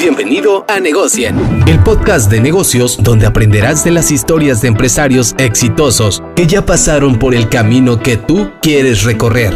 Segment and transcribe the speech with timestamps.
[0.00, 1.36] Bienvenido a Negocien,
[1.68, 7.18] el podcast de negocios donde aprenderás de las historias de empresarios exitosos que ya pasaron
[7.18, 9.52] por el camino que tú quieres recorrer.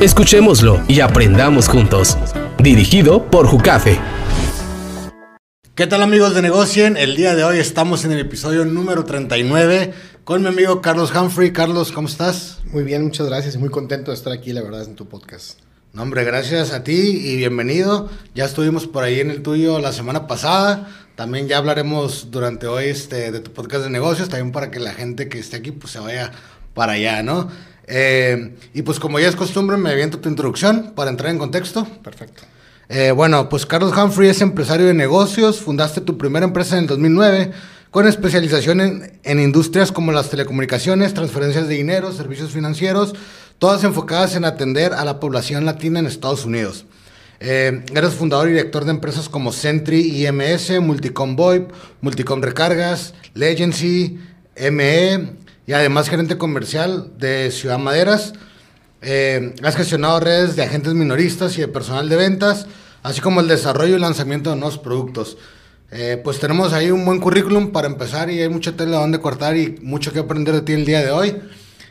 [0.00, 2.16] Escuchémoslo y aprendamos juntos.
[2.62, 3.98] Dirigido por Jucafe.
[5.74, 6.96] ¿Qué tal amigos de Negocien?
[6.96, 11.52] El día de hoy estamos en el episodio número 39 con mi amigo Carlos Humphrey.
[11.52, 12.60] Carlos, ¿cómo estás?
[12.66, 15.58] Muy bien, muchas gracias y muy contento de estar aquí, la verdad, en tu podcast.
[15.94, 18.10] No, hombre, gracias a ti y bienvenido.
[18.34, 20.88] Ya estuvimos por ahí en el tuyo la semana pasada.
[21.14, 24.92] También ya hablaremos durante hoy este, de tu podcast de negocios, también para que la
[24.92, 26.32] gente que esté aquí pues se vaya
[26.74, 27.48] para allá, ¿no?
[27.86, 31.86] Eh, y pues como ya es costumbre, me aviento tu introducción para entrar en contexto.
[32.02, 32.42] Perfecto.
[32.88, 36.88] Eh, bueno, pues Carlos Humphrey es empresario de negocios, fundaste tu primera empresa en el
[36.88, 37.52] 2009
[37.92, 43.14] con especialización en, en industrias como las telecomunicaciones, transferencias de dinero, servicios financieros,
[43.64, 46.84] todas enfocadas en atender a la población latina en Estados Unidos.
[47.40, 51.70] Eh, eres fundador y director de empresas como Sentry IMS, Multicom VoIP,
[52.02, 54.18] Multicom Recargas, Legacy,
[54.70, 55.30] ME
[55.66, 58.34] y además gerente comercial de Ciudad Maderas.
[59.00, 62.66] Eh, has gestionado redes de agentes minoristas y de personal de ventas,
[63.02, 65.38] así como el desarrollo y lanzamiento de nuevos productos.
[65.90, 69.56] Eh, pues tenemos ahí un buen currículum para empezar y hay mucha tela donde cortar
[69.56, 71.34] y mucho que aprender de ti el día de hoy.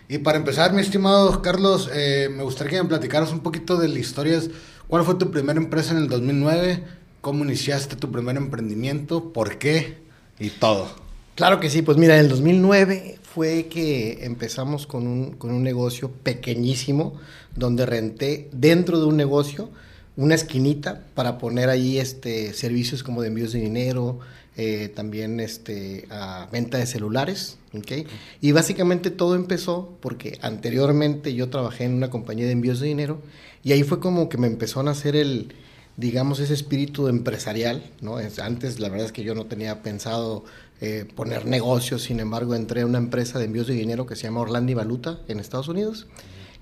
[0.10, 3.88] Y para empezar, mi estimado Carlos, eh, me gustaría que me platicaras un poquito de
[3.88, 4.40] la historia.
[4.88, 6.84] ¿Cuál fue tu primera empresa en el 2009?
[7.22, 9.32] ¿Cómo iniciaste tu primer emprendimiento?
[9.32, 9.98] ¿Por qué?
[10.40, 10.90] Y todo.
[11.36, 15.64] Claro que sí, pues mira, en el 2009 fue que empezamos con un, con un
[15.64, 17.16] negocio pequeñísimo
[17.56, 19.70] donde renté dentro de un negocio
[20.16, 24.20] una esquinita para poner ahí este, servicios como de envíos de dinero,
[24.56, 27.58] eh, también este, a venta de celulares.
[27.74, 28.06] ¿okay?
[28.42, 33.22] Y básicamente todo empezó porque anteriormente yo trabajé en una compañía de envíos de dinero
[33.64, 35.54] y ahí fue como que me empezó a nacer el,
[35.98, 37.84] digamos, ese espíritu empresarial.
[38.02, 38.18] ¿no?
[38.42, 40.44] Antes la verdad es que yo no tenía pensado
[40.82, 44.24] eh, poner negocios, sin embargo entré a una empresa de envíos de dinero que se
[44.24, 46.08] llama Orlando y Valuta en Estados Unidos.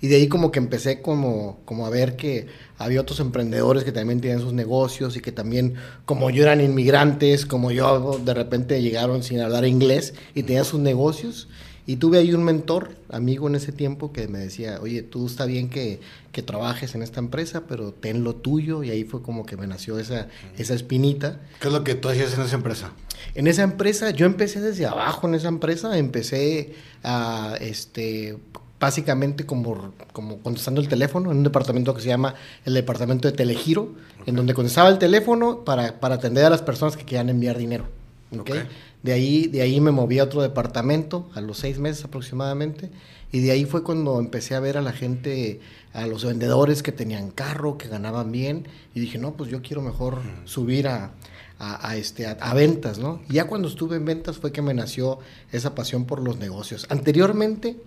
[0.02, 2.48] Y de ahí como que empecé como, como a ver que
[2.78, 5.76] había otros emprendedores que también tenían sus negocios y que también,
[6.06, 10.80] como yo eran inmigrantes, como yo de repente llegaron sin hablar inglés y tenían sus
[10.80, 11.48] negocios.
[11.86, 15.46] Y tuve ahí un mentor, amigo en ese tiempo, que me decía, oye, tú está
[15.46, 16.00] bien que,
[16.32, 18.84] que trabajes en esta empresa, pero ten lo tuyo.
[18.84, 21.42] Y ahí fue como que me nació esa, esa espinita.
[21.60, 22.92] ¿Qué es lo que tú hacías en esa empresa?
[23.34, 26.74] En esa empresa, yo empecé desde abajo en esa empresa, empecé
[27.04, 28.38] a, este,
[28.82, 32.34] básicamente como, como contestando el teléfono en un departamento que se llama
[32.66, 33.94] el departamento de telegiro,
[34.26, 37.86] en donde contestaba el teléfono para, para, atender a las personas que querían enviar dinero.
[38.32, 38.58] ¿okay?
[38.58, 38.70] Okay.
[39.04, 42.90] De, ahí, de ahí me moví a otro departamento a los seis meses aproximadamente
[43.32, 45.60] y de ahí fue cuando empecé a ver a la gente,
[45.94, 49.84] a los vendedores que tenían carro, que ganaban bien y dije, no, pues yo quiero
[49.84, 51.12] mejor subir a,
[51.60, 53.22] a, a, este, a, a, ventas, ¿no?
[53.30, 55.20] Y ya cuando estuve en ventas fue que me nació
[55.52, 56.88] esa pasión por los negocios.
[56.90, 57.78] Anteriormente,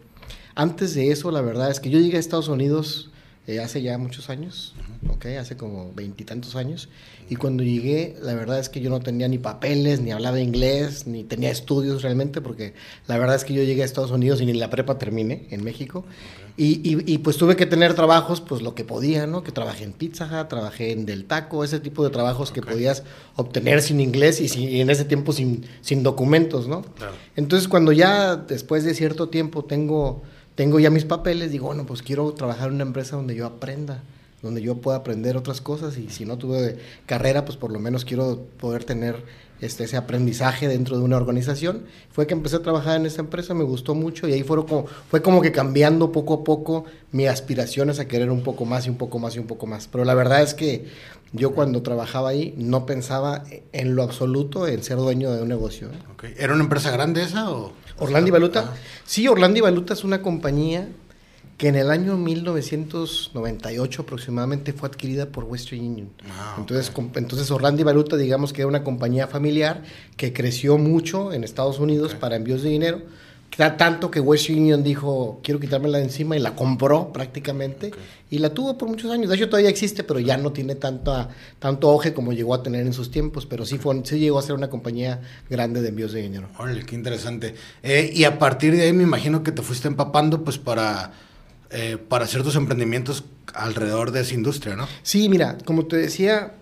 [0.54, 3.10] antes de eso, la verdad es que yo llegué a Estados Unidos
[3.47, 4.75] eh, hace ya muchos años,
[5.10, 6.88] okay, hace como veintitantos años,
[7.28, 11.06] y cuando llegué, la verdad es que yo no tenía ni papeles, ni hablaba inglés,
[11.06, 12.72] ni tenía estudios realmente, porque
[13.06, 15.62] la verdad es que yo llegué a Estados Unidos y ni la prepa terminé en
[15.62, 16.06] México,
[16.53, 16.81] okay.
[16.82, 19.44] y, y, y, pues tuve que tener trabajos, pues lo que podía, ¿no?
[19.44, 22.62] Que trabajé en Pizza Hut, trabajé en Del Taco, ese tipo de trabajos okay.
[22.62, 23.03] que podías
[23.36, 26.81] obtener sin inglés y, sin, y, en ese tiempo sin, sin documentos, ¿no?
[26.81, 27.12] Claro.
[27.36, 30.22] Entonces cuando ya después de cierto tiempo tengo
[30.54, 34.03] tengo ya mis papeles, digo, bueno, pues quiero trabajar en una empresa donde yo aprenda,
[34.42, 38.04] donde yo pueda aprender otras cosas y si no tuve carrera, pues por lo menos
[38.04, 39.25] quiero poder tener
[39.60, 41.84] este, ese aprendizaje dentro de una organización.
[42.10, 45.22] Fue que empecé a trabajar en esa empresa, me gustó mucho y ahí como, fue
[45.22, 48.97] como que cambiando poco a poco mis aspiraciones a querer un poco más y un
[48.97, 49.88] poco más y un poco más.
[49.88, 50.84] Pero la verdad es que
[51.34, 55.89] yo cuando trabajaba ahí no pensaba en lo absoluto en ser dueño de un negocio.
[55.89, 56.12] ¿eh?
[56.15, 56.34] Okay.
[56.39, 57.72] ¿Era una empresa grande esa o...?
[57.99, 58.71] Orlando y Valuta.
[58.72, 58.77] Ah.
[59.05, 60.89] Sí, Orlando y Valuta es una compañía
[61.59, 66.11] que en el año 1998 aproximadamente fue adquirida por Western Union.
[66.31, 67.11] Ah, entonces, okay.
[67.17, 69.83] entonces Orlando y Valuta, digamos que era una compañía familiar
[70.16, 72.21] que creció mucho en Estados Unidos okay.
[72.21, 73.03] para envíos de dinero.
[73.56, 77.89] Tanto que Western Union dijo, quiero quitármela de encima y la compró prácticamente.
[77.89, 78.03] Okay.
[78.30, 79.28] Y la tuvo por muchos años.
[79.28, 81.28] De hecho, todavía existe, pero ya no tiene tanta,
[81.60, 83.47] tanto auge como llegó a tener en sus tiempos.
[83.47, 86.48] Pero sí, fue, sí llegó a ser una compañía grande de envíos de dinero.
[86.59, 87.54] Órale, qué interesante.
[87.83, 91.12] Eh, y a partir de ahí me imagino que te fuiste empapando pues para
[91.77, 94.86] eh, para hacer tus emprendimientos alrededor de esa industria, ¿no?
[95.03, 96.54] Sí, mira, como te decía,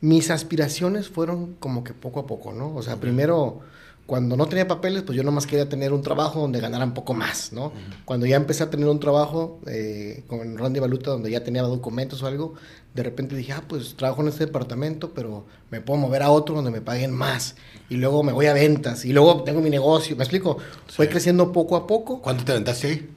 [0.00, 2.72] mis aspiraciones fueron como que poco a poco, ¿no?
[2.72, 3.08] O sea, okay.
[3.10, 3.62] primero
[4.06, 7.12] cuando no tenía papeles, pues yo nomás quería tener un trabajo donde ganara un poco
[7.12, 7.72] más, ¿no?
[8.04, 12.22] Cuando ya empecé a tener un trabajo eh, con Randy Valuta, donde ya tenía documentos
[12.22, 12.54] o algo,
[12.94, 16.54] de repente dije, ah, pues trabajo en este departamento, pero me puedo mover a otro
[16.54, 17.56] donde me paguen más.
[17.90, 20.14] Y luego me voy a ventas, y luego tengo mi negocio.
[20.14, 20.58] ¿Me explico?
[20.86, 22.22] Fue creciendo poco a poco.
[22.22, 23.10] ¿Cuánto te aventaste ahí?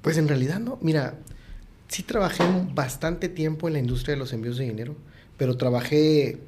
[0.00, 0.78] Pues en realidad no.
[0.80, 1.14] Mira,
[1.88, 2.42] sí trabajé
[2.72, 4.96] bastante tiempo en la industria de los envíos de dinero,
[5.36, 6.38] pero trabajé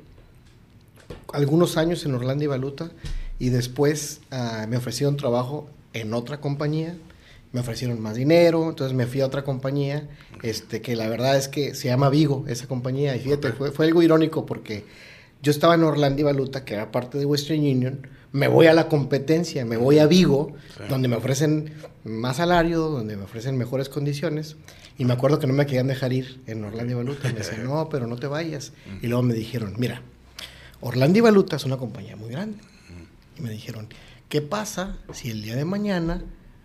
[1.34, 2.90] algunos años en Orlando y Valuta
[3.38, 6.96] y después uh, me ofrecieron trabajo en otra compañía,
[7.52, 10.08] me ofrecieron más dinero, entonces me fui a otra compañía,
[10.42, 13.86] este, que la verdad es que se llama Vigo, esa compañía, y fíjate, fue, fue
[13.86, 14.84] algo irónico porque
[15.42, 18.74] yo estaba en Orlando y Valuta, que era parte de Western Union, me voy a
[18.74, 20.82] la competencia, me voy a Vigo, sí.
[20.88, 21.72] donde me ofrecen
[22.02, 24.56] más salario, donde me ofrecen mejores condiciones.
[24.98, 27.28] Y me acuerdo que no me querían dejar ir en Orlando y Valuta.
[27.28, 28.72] Me decían, no, pero no te vayas.
[29.02, 30.02] Y luego me dijeron, mira,
[30.80, 32.58] Orlando y Valuta es una compañía muy grande.
[33.36, 33.88] Y me dijeron,
[34.28, 36.22] ¿qué pasa si el día de mañana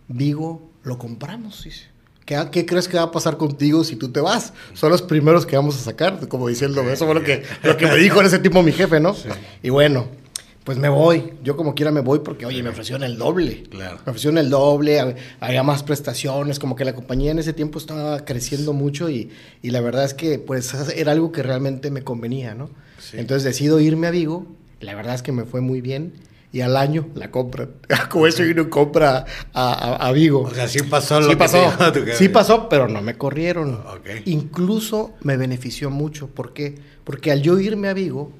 [0.07, 1.63] Vigo lo compramos?
[1.63, 1.85] Dice.
[2.25, 4.53] ¿Qué, ¿Qué, crees que va a pasar contigo si tú te vas?
[4.73, 7.87] Son los primeros que vamos a sacar, como diciendo, eso fue lo que, lo que
[7.87, 9.15] me dijo en ese tipo mi jefe, ¿no?
[9.15, 9.29] Sí.
[9.63, 10.07] Y bueno,
[10.63, 11.33] pues me voy.
[11.43, 13.63] Yo como quiera me voy porque, oye, me ofrecieron el doble.
[13.63, 13.97] Claro.
[14.05, 18.23] Me ofrecieron el doble, había más prestaciones, como que la compañía en ese tiempo estaba
[18.23, 19.31] creciendo mucho y,
[19.63, 22.69] y la verdad es que pues era algo que realmente me convenía, ¿no?
[22.99, 23.17] Sí.
[23.17, 24.45] Entonces decido irme a Vigo,
[24.79, 26.13] la verdad es que me fue muy bien
[26.51, 27.69] y al año la compran.
[28.09, 30.41] Como eso uno compra a, a, a, Vigo.
[30.41, 31.91] O sea, sí pasó lo sí que pasó.
[31.91, 33.81] te Sí pasó, pero no me corrieron.
[33.99, 34.23] Okay.
[34.25, 36.27] Incluso me benefició mucho.
[36.27, 36.75] ¿Por qué?
[37.03, 38.31] Porque al yo irme a Vigo,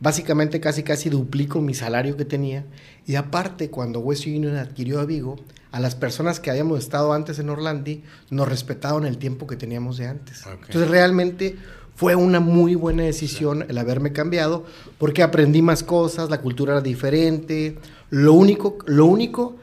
[0.00, 2.64] básicamente casi casi duplico mi salario que tenía.
[3.06, 5.36] Y aparte, cuando West Union adquirió a Vigo,
[5.70, 9.96] a las personas que habíamos estado antes en Orlandi, nos respetaron el tiempo que teníamos
[9.96, 10.42] de antes.
[10.42, 10.56] Okay.
[10.66, 11.56] Entonces realmente
[11.96, 14.64] fue una muy buena decisión el haberme cambiado,
[14.98, 17.78] porque aprendí más cosas, la cultura era diferente.
[18.10, 19.56] Lo único, lo único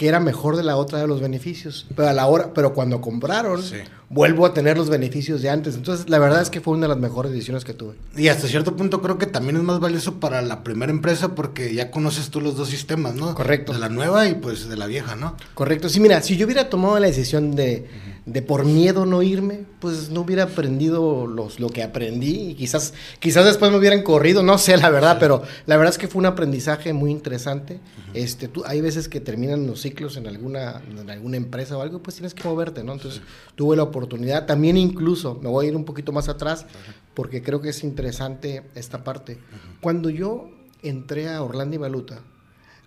[0.00, 1.86] que era mejor de la otra de los beneficios.
[1.94, 3.76] Pero a la hora, pero cuando compraron, sí.
[4.08, 5.74] vuelvo a tener los beneficios de antes.
[5.74, 7.96] Entonces, la verdad es que fue una de las mejores decisiones que tuve.
[8.16, 11.74] Y hasta cierto punto creo que también es más valioso para la primera empresa porque
[11.74, 13.34] ya conoces tú los dos sistemas, ¿no?
[13.34, 13.74] Correcto.
[13.74, 15.36] De la nueva y pues de la vieja, ¿no?
[15.52, 15.90] Correcto.
[15.90, 18.09] Sí, mira, si yo hubiera tomado la decisión de, uh -huh.
[18.26, 22.92] De por miedo no irme, pues no hubiera aprendido los, lo que aprendí y quizás,
[23.18, 25.18] quizás después me hubieran corrido, no sé la verdad, sí.
[25.20, 27.74] pero la verdad es que fue un aprendizaje muy interesante.
[27.74, 28.10] Uh -huh.
[28.14, 32.02] este, tú, hay veces que terminan los ciclos en alguna, en alguna empresa o algo,
[32.02, 32.92] pues tienes que moverte, ¿no?
[32.92, 33.52] Entonces sí.
[33.54, 34.46] tuve la oportunidad.
[34.46, 36.66] También incluso, me voy a ir un poquito más atrás,
[37.14, 39.38] porque creo que es interesante esta parte.
[39.80, 40.50] Cuando yo
[40.82, 42.20] entré a Orlando y Valuta,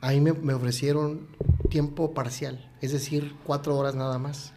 [0.01, 1.27] ahí me, me, ofrecieron
[1.69, 4.53] tiempo parcial, es decir, cuatro horas nada más.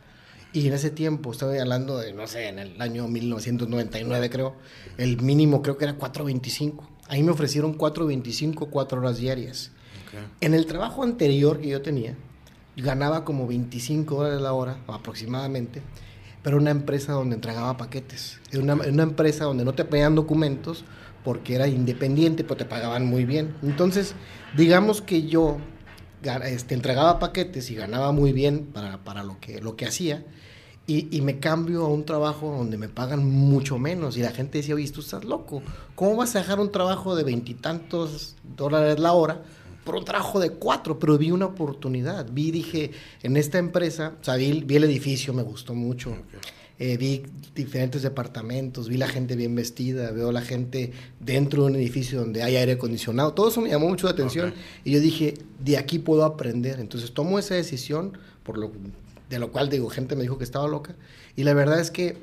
[0.57, 4.55] Y en ese tiempo, estoy hablando de, no sé, en el año 1999 creo,
[4.97, 6.81] el mínimo creo que era 4.25.
[7.09, 9.71] Ahí me ofrecieron 4.25, cuatro horas diarias.
[10.09, 10.21] Okay.
[10.41, 12.17] En el trabajo anterior que yo tenía,
[12.75, 15.83] ganaba como 25 dólares la hora aproximadamente,
[16.43, 18.41] pero una empresa donde entregaba paquetes.
[18.51, 20.87] Era una, una empresa donde no te pedían documentos
[21.23, 23.55] porque era independiente, pero te pagaban muy bien.
[23.63, 24.15] Entonces,
[24.57, 25.59] digamos que yo
[26.45, 30.25] este, entregaba paquetes y ganaba muy bien para, para lo, que, lo que hacía,
[30.87, 34.17] y, y, me cambio a un trabajo donde me pagan mucho menos.
[34.17, 35.63] Y la gente decía, oye, tú estás loco.
[35.97, 39.43] ¿Cómo vas a dejar un trabajo de veintitantos dólares la hora
[39.85, 40.99] por un trabajo de cuatro?
[41.01, 42.29] Pero vi una oportunidad.
[42.31, 42.93] Vi, dije,
[43.23, 46.11] en esta empresa, o sea, vi, vi el edificio, me gustó mucho.
[46.11, 46.41] Okay.
[46.79, 47.23] Eh, vi
[47.55, 52.43] diferentes departamentos, vi la gente bien vestida, veo la gente dentro de un edificio donde
[52.43, 53.33] hay aire acondicionado.
[53.33, 54.63] Todo eso me llamó mucho la atención okay.
[54.85, 56.79] y yo dije, de aquí puedo aprender.
[56.79, 58.71] Entonces tomo esa decisión, por lo,
[59.29, 60.97] de lo cual digo, gente me dijo que estaba loca.
[61.35, 62.17] Y la verdad es que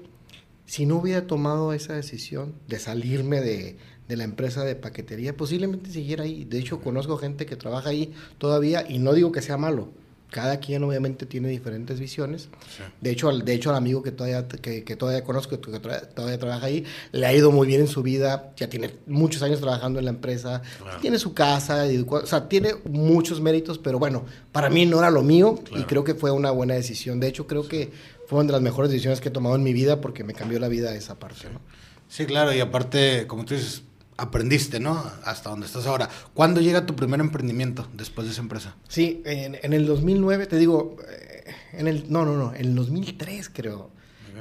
[0.66, 5.92] si no hubiera tomado esa decisión de salirme de, de la empresa de paquetería, posiblemente
[5.92, 6.46] siguiera ahí.
[6.46, 9.90] De hecho, conozco gente que trabaja ahí todavía y no digo que sea malo
[10.34, 12.50] cada quien obviamente tiene diferentes visiones.
[12.76, 12.84] Sí.
[13.00, 16.10] De hecho, al, de hecho, al amigo que todavía, que, que todavía conozco, que todavía,
[16.10, 19.62] todavía, trabaja ahí, le ha ido muy bien en su vida, ya tiene muchos años
[19.62, 21.00] trabajando en la empresa, claro.
[21.00, 25.12] tiene su casa, y, o sea, tiene muchos méritos, pero bueno, para mí no era
[25.12, 25.84] lo mío claro.
[25.84, 27.20] y creo que fue una buena decisión.
[27.20, 27.70] De hecho, creo sí.
[27.70, 27.92] que
[28.28, 30.60] fue una de las mejores decisiones que he tomado en mi vida porque me cambió
[30.60, 31.42] la vida esa parte.
[31.42, 31.48] Sí.
[31.54, 31.60] ¿no?
[32.08, 33.84] sí, claro, y aparte, como tú dices,
[34.18, 35.04] aprendiste, ¿no?
[35.24, 36.10] Hasta donde estás ahora.
[36.34, 38.76] ¿Cuándo llega tu primer emprendimiento después de esa empresa?
[38.88, 41.44] Sí, en, en el 2009, te digo, eh,
[41.74, 43.90] en el, no, no, no, en el 2003 creo.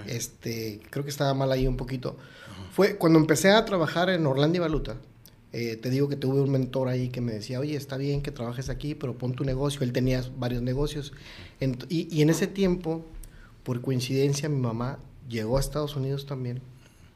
[0.00, 0.16] Okay.
[0.16, 2.10] Este, creo que estaba mal ahí un poquito.
[2.10, 2.72] Uh -huh.
[2.72, 4.96] Fue cuando empecé a trabajar en Orlando y Valuta.
[5.52, 8.30] Eh, te digo que tuve un mentor ahí que me decía, oye, está bien que
[8.30, 9.82] trabajes aquí, pero pon tu negocio.
[9.82, 11.12] Él tenía varios negocios.
[11.60, 13.04] En, y, y en ese tiempo,
[13.62, 14.98] por coincidencia, mi mamá
[15.28, 16.62] llegó a Estados Unidos también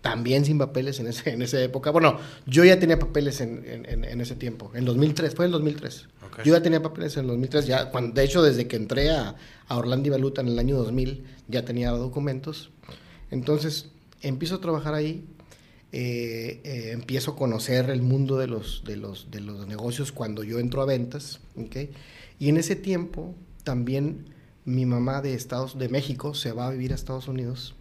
[0.07, 1.91] también sin papeles en, ese, en esa época.
[1.91, 6.07] Bueno, yo ya tenía papeles en, en, en ese tiempo, en 2003, fue en 2003.
[6.45, 9.35] Yo ya tenía papeles en 2003, ya, cuando, de hecho desde que entré a,
[9.67, 12.71] a Orlando y Valuta en el año 2000 ya tenía documentos.
[13.33, 13.89] Entonces
[14.23, 15.25] empiezo a trabajar ahí,
[15.91, 20.45] eh, eh, empiezo a conocer el mundo de los, de, los, de los negocios cuando
[20.45, 21.91] yo entro a ventas, ¿okay?
[22.39, 23.35] Y en ese tiempo
[23.65, 24.27] también
[24.65, 27.75] mi mamá de Estados de México se va a vivir a Estados Unidos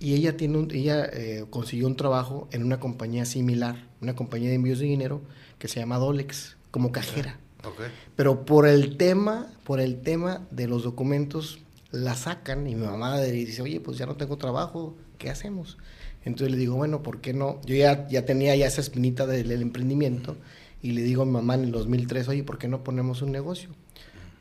[0.00, 4.48] y ella tiene un, ella eh, consiguió un trabajo en una compañía similar, una compañía
[4.48, 5.22] de envíos de dinero
[5.58, 7.38] que se llama Dolex como cajera.
[7.64, 7.86] Okay.
[8.14, 11.58] Pero por el tema, por el tema de los documentos
[11.90, 15.78] la sacan y mi mamá dice, "Oye, pues ya no tengo trabajo, ¿qué hacemos?"
[16.24, 17.60] Entonces le digo, "Bueno, ¿por qué no?
[17.64, 20.36] Yo ya ya tenía ya esa espinita del, del emprendimiento
[20.82, 23.32] y le digo a mi mamá en el 2003, "Oye, ¿por qué no ponemos un
[23.32, 23.70] negocio?"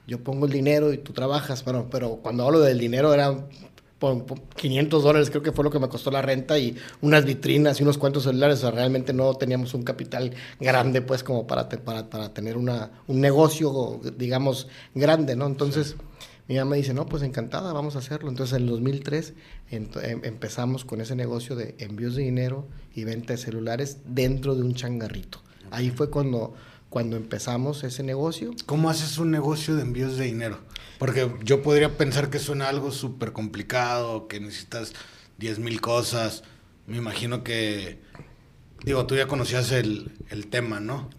[0.08, 3.46] yo pongo el dinero y tú trabajas, bueno, pero cuando hablo del dinero era
[4.00, 7.84] 500 dólares, creo que fue lo que me costó la renta y unas vitrinas y
[7.84, 12.10] unos cuantos celulares, o sea, realmente no teníamos un capital grande, pues, como para, para,
[12.10, 15.48] para, tener una, un negocio, digamos, grande, ¿no?
[15.48, 15.96] Entonces,
[16.48, 18.30] mi mamá dice, no, pues encantada, vamos a hacerlo.
[18.30, 19.34] Entonces, en el 2003
[19.72, 19.88] em,
[20.24, 24.74] empezamos con ese negocio de envíos de dinero y venta de celulares dentro de un
[24.74, 25.40] changarrito.
[25.72, 26.54] Ahí fue cuando
[26.90, 28.54] cuando empezamos ese negocio.
[28.66, 30.60] ¿Cómo haces un negocio de envíos de dinero?
[31.00, 34.94] Porque yo podría pensar que suena algo súper complicado, que necesitas
[35.38, 36.44] 10 mil cosas.
[36.88, 38.00] Me imagino que,
[38.84, 41.10] digo, tú ya conocías el, el tema, ¿no?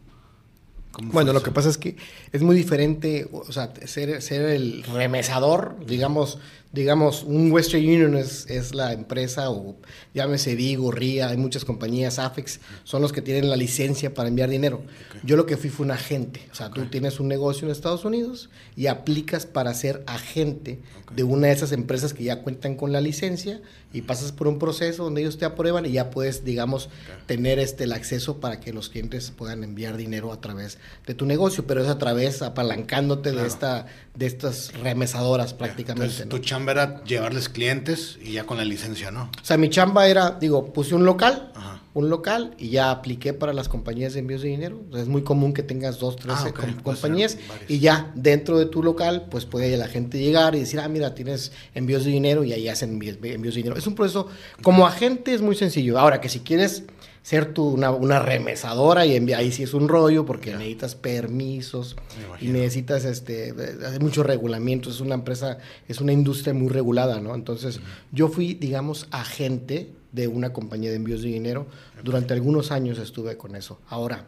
[1.00, 1.96] Bueno, lo que pasa es que
[2.32, 6.38] es muy diferente, o sea, ser, ser el remesador, digamos,
[6.72, 9.76] digamos, un Western Union es, es, la empresa, o
[10.12, 14.50] llámese Vigo, RIA, hay muchas compañías, AFEX, son los que tienen la licencia para enviar
[14.50, 14.82] dinero.
[15.08, 15.20] Okay.
[15.24, 16.82] Yo lo que fui fue un agente, o sea, okay.
[16.82, 21.16] tú tienes un negocio en Estados Unidos y aplicas para ser agente okay.
[21.16, 24.58] de una de esas empresas que ya cuentan con la licencia y pasas por un
[24.58, 26.90] proceso donde ellos te aprueban y ya puedes, digamos,
[27.26, 31.24] tener este, el acceso para que los clientes puedan enviar dinero a través de tu
[31.24, 33.42] negocio, pero es a través apalancándote claro.
[33.42, 36.22] de, esta, de estas remesadoras prácticamente.
[36.22, 36.57] Entonces, ¿no?
[36.58, 39.30] Chamba era llevarles clientes y ya con la licencia, ¿no?
[39.40, 41.80] O sea, mi chamba era, digo, puse un local, Ajá.
[41.94, 44.80] un local y ya apliqué para las compañías de envíos de dinero.
[44.90, 46.74] O sea, es muy común que tengas dos, tres ah, okay.
[46.82, 47.38] compañías
[47.68, 51.14] y ya dentro de tu local, pues puede la gente llegar y decir, ah, mira,
[51.14, 53.76] tienes envíos de dinero y ahí hacen envíos de dinero.
[53.76, 54.26] Es un proceso,
[54.62, 55.96] como agente es muy sencillo.
[55.96, 56.82] Ahora que si quieres
[57.28, 60.58] ser tú una, una, remesadora y envía, ahí sí es un rollo porque yeah.
[60.58, 61.94] necesitas permisos
[62.40, 63.52] y necesitas este
[63.86, 65.58] hay muchos regulamientos, es una empresa,
[65.88, 67.34] es una industria muy regulada, ¿no?
[67.34, 67.80] Entonces,
[68.12, 71.66] yo fui, digamos, agente de una compañía de envíos de dinero.
[72.02, 73.78] Durante algunos años estuve con eso.
[73.90, 74.24] Ahora,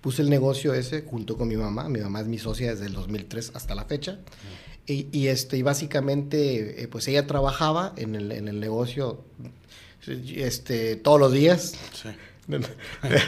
[0.00, 1.88] puse el negocio ese junto con mi mamá.
[1.88, 4.20] Mi mamá es mi socia desde el 2003 hasta la fecha.
[4.86, 9.24] Y, y, este, y básicamente, eh, pues ella trabajaba en el, en el negocio
[10.08, 11.74] este, todos los días.
[11.92, 12.08] Sí.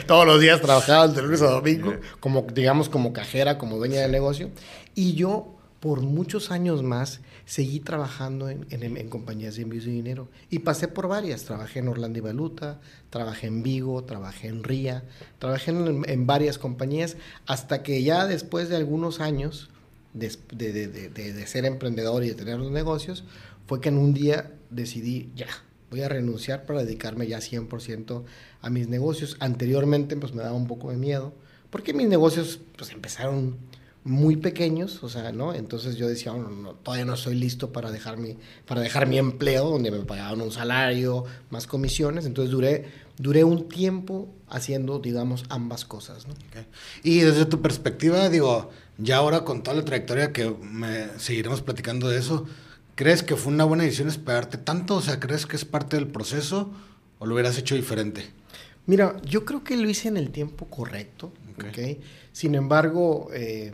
[0.07, 4.01] todos los días trabajaba de lunes a domingo, como, digamos, como cajera, como dueña sí.
[4.01, 4.49] del negocio.
[4.95, 9.91] Y yo, por muchos años más, seguí trabajando en, en, en, compañías de envíos de
[9.91, 10.29] dinero.
[10.49, 11.43] Y pasé por varias.
[11.43, 15.03] Trabajé en Orlando y Valuta, trabajé en Vigo, trabajé en RIA,
[15.39, 19.69] trabajé en, en varias compañías, hasta que ya después de algunos años
[20.13, 23.23] de, de, de, de ser emprendedor y de tener los negocios,
[23.67, 25.47] fue que en un día decidí, ya,
[25.89, 28.23] voy a renunciar para dedicarme ya 100%
[28.61, 29.37] a mis negocios.
[29.39, 31.33] Anteriormente pues me daba un poco de miedo,
[31.69, 33.57] porque mis negocios pues empezaron
[34.03, 35.53] muy pequeños, o sea, ¿no?
[35.53, 39.17] Entonces yo decía, oh, no, todavía no soy listo para dejar, mi, para dejar mi
[39.17, 42.85] empleo, donde me pagaban un salario, más comisiones, entonces duré,
[43.17, 46.33] duré un tiempo haciendo, digamos, ambas cosas, ¿no?
[46.49, 46.65] Okay.
[47.03, 52.09] Y desde tu perspectiva, digo, ya ahora con toda la trayectoria que me seguiremos platicando
[52.09, 52.45] de eso,
[52.99, 54.95] ¿Crees que fue una buena decisión esperarte tanto?
[54.95, 56.69] O sea, ¿crees que es parte del proceso
[57.17, 58.25] o lo hubieras hecho diferente?
[58.87, 61.67] Mira, yo creo que lo hice en el tiempo correcto, ¿ok?
[61.69, 62.01] okay?
[62.33, 63.73] Sin embargo, eh,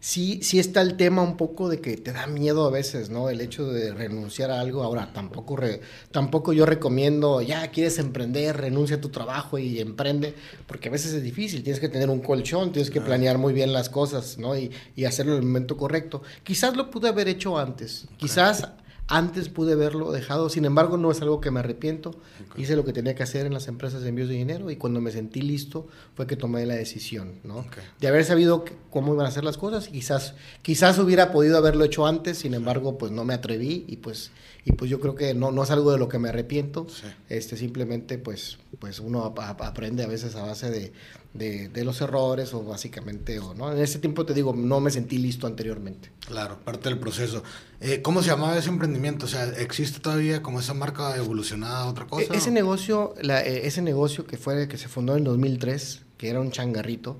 [0.00, 3.30] sí, sí está el tema un poco de que te da miedo a veces, ¿no?
[3.30, 4.82] El hecho de renunciar a algo.
[4.82, 5.80] Ahora, tampoco, re,
[6.10, 10.34] tampoco yo recomiendo, ya quieres emprender, renuncia a tu trabajo y emprende,
[10.66, 13.72] porque a veces es difícil, tienes que tener un colchón, tienes que planear muy bien
[13.72, 14.56] las cosas, ¿no?
[14.56, 16.22] Y, y hacerlo en el momento correcto.
[16.42, 18.68] Quizás lo pude haber hecho antes, quizás
[19.08, 22.10] antes pude haberlo dejado, sin embargo no es algo que me arrepiento.
[22.50, 22.62] Okay.
[22.62, 25.00] Hice lo que tenía que hacer en las empresas de envíos de dinero y cuando
[25.00, 27.60] me sentí listo fue que tomé la decisión, ¿no?
[27.60, 27.82] Okay.
[28.00, 31.84] De haber sabido cómo iban a ser las cosas y quizás, quizás hubiera podido haberlo
[31.84, 34.30] hecho antes, sin embargo pues no me atreví y pues,
[34.66, 36.86] y pues yo creo que no, no es algo de lo que me arrepiento.
[36.90, 37.06] Sí.
[37.30, 40.92] Este, simplemente pues, pues uno ap aprende a veces a base de,
[41.38, 43.72] de, de, los errores o básicamente, o, ¿no?
[43.72, 46.10] En ese tiempo te digo, no me sentí listo anteriormente.
[46.26, 47.42] Claro, parte del proceso.
[47.80, 49.26] Eh, ¿Cómo se llamaba ese emprendimiento?
[49.26, 52.34] O sea, ¿existe todavía como esa marca evolucionada a otra cosa?
[52.34, 56.28] E- ese negocio, la- eh, ese negocio que fue que se fundó en 2003, que
[56.28, 57.18] era un changarrito,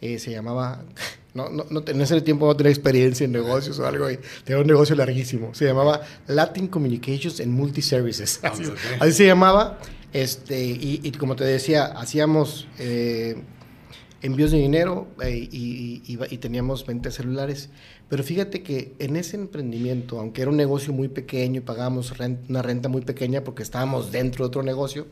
[0.00, 0.82] eh, se llamaba,
[1.34, 4.60] no, no, no, en ese tiempo no tenía experiencia en negocios o algo, y tenía
[4.60, 8.76] un negocio larguísimo, se llamaba Latin Communications and Multiservices, así, Ok.
[8.98, 9.78] así se llamaba,
[10.12, 13.40] este, y, y como te decía, hacíamos eh,
[14.22, 17.70] envíos de dinero eh, y, y- y- y teníamos ventas celulares.
[18.08, 22.12] Pero fíjate que en ese emprendimiento, aunque era un negocio muy pequeño y pagábamos
[22.48, 25.06] una renta muy pequeña porque estábamos dentro de otro negocio,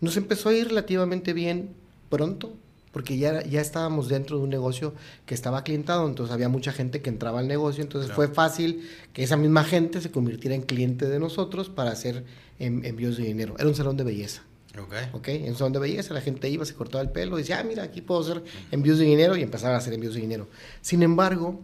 [0.00, 1.70] nos empezó a ir relativamente bien
[2.08, 2.54] pronto,
[2.92, 4.94] porque ya, ya estábamos dentro de un negocio
[5.26, 8.16] que estaba clientado, entonces había mucha gente que entraba al negocio, entonces Claro.
[8.28, 12.24] fue fácil que esa misma gente se convirtiera en cliente de nosotros para hacer
[12.60, 13.56] en- envíos de dinero.
[13.58, 14.42] Era un salón de belleza.
[14.78, 14.94] Ok.
[15.12, 15.28] ¿ok?
[15.28, 17.64] En un salón de belleza la gente iba, se cortaba el pelo y decía, ah,
[17.64, 20.48] mira, aquí puedo hacer envíos de dinero y empezaba a hacer envíos de dinero.
[20.80, 21.60] Sin embargo,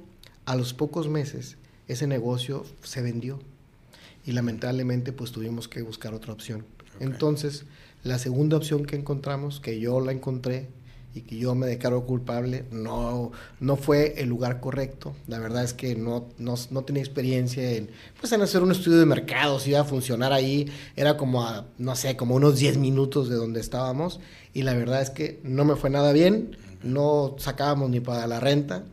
[0.47, 1.57] a los pocos meses,
[1.89, 3.41] ese negocio se vendió
[4.25, 6.65] y lamentablemente pues tuvimos que buscar otra opción.
[7.01, 7.65] Entonces,
[8.03, 10.69] la segunda opción que encontramos, que yo la encontré
[11.15, 15.15] y que yo me declaro culpable, no, no fue el lugar correcto.
[15.27, 17.91] La verdad es que no, no, no tenía experiencia en,
[18.21, 20.71] pues, en hacer un estudio de mercado, si iba a funcionar ahí.
[20.95, 24.21] Era como, a, no sé, como unos 10 minutos de donde estábamos.
[24.55, 26.57] Y la verdad es que no me fue nada bien.
[26.83, 28.85] No sacábamos ni para la renta.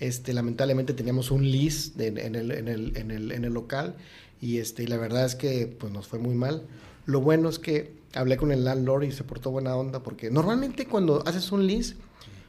[0.00, 3.94] Este, lamentablemente teníamos un lease de- en, el, en, el, en, el, en el local
[4.40, 6.62] y, este, la verdad es que pues, nos fue muy mal.
[7.06, 10.86] Lo bueno es que hablé con el landlord y se portó buena onda porque normalmente
[10.86, 11.96] cuando haces un lease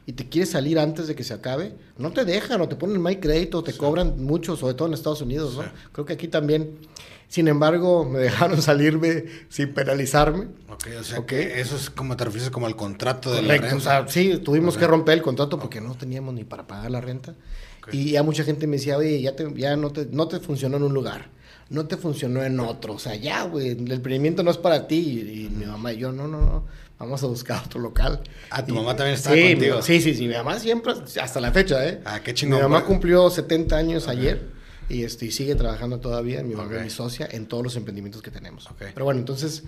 [0.04, 3.00] y te quieres salir antes de que se acabe, no te dejan o te ponen
[3.00, 5.62] mal crédito, te cobran mucho, sobre todo en Estados Unidos, ¿no?
[5.62, 5.68] Sí.
[5.92, 6.78] Creo que aquí también.
[7.28, 10.48] Sin embargo, me dejaron salirme sin penalizarme.
[10.68, 13.66] Ok, o sea, que eso es como te refieres como al contrato de la Correcto,
[13.68, 13.76] renta.
[13.76, 17.00] o sea, sí, tuvimos que romper el contrato porque no teníamos ni para pagar la
[17.00, 17.34] renta.
[17.90, 20.76] Y ya mucha gente me decía, oye, ya, te, ya no, te, no te funcionó
[20.76, 21.30] en un lugar,
[21.72, 22.94] no te funcionó en otro.
[22.94, 24.96] O sea, ya, güey, el emprendimiento no es para ti.
[24.96, 26.66] Y, y mi mamá y yo, no, no, no,
[26.98, 28.20] vamos a buscar otro local.
[28.50, 29.76] Ah, tu Y- mamá también estaba sí, contigo.
[29.78, 32.00] mi- sí, sí, sí, mi mamá siempre, hasta la fecha, ¿eh?
[32.04, 32.88] Ah, qué chingón, Mi mamá güey.
[32.88, 34.50] cumplió 70 años ayer.
[34.88, 36.72] Y, este, y sigue trabajando todavía, mi mamá Ok.
[36.78, 38.68] es mi socia, en todos los emprendimientos que tenemos.
[38.78, 39.62] Pero bueno, entonces,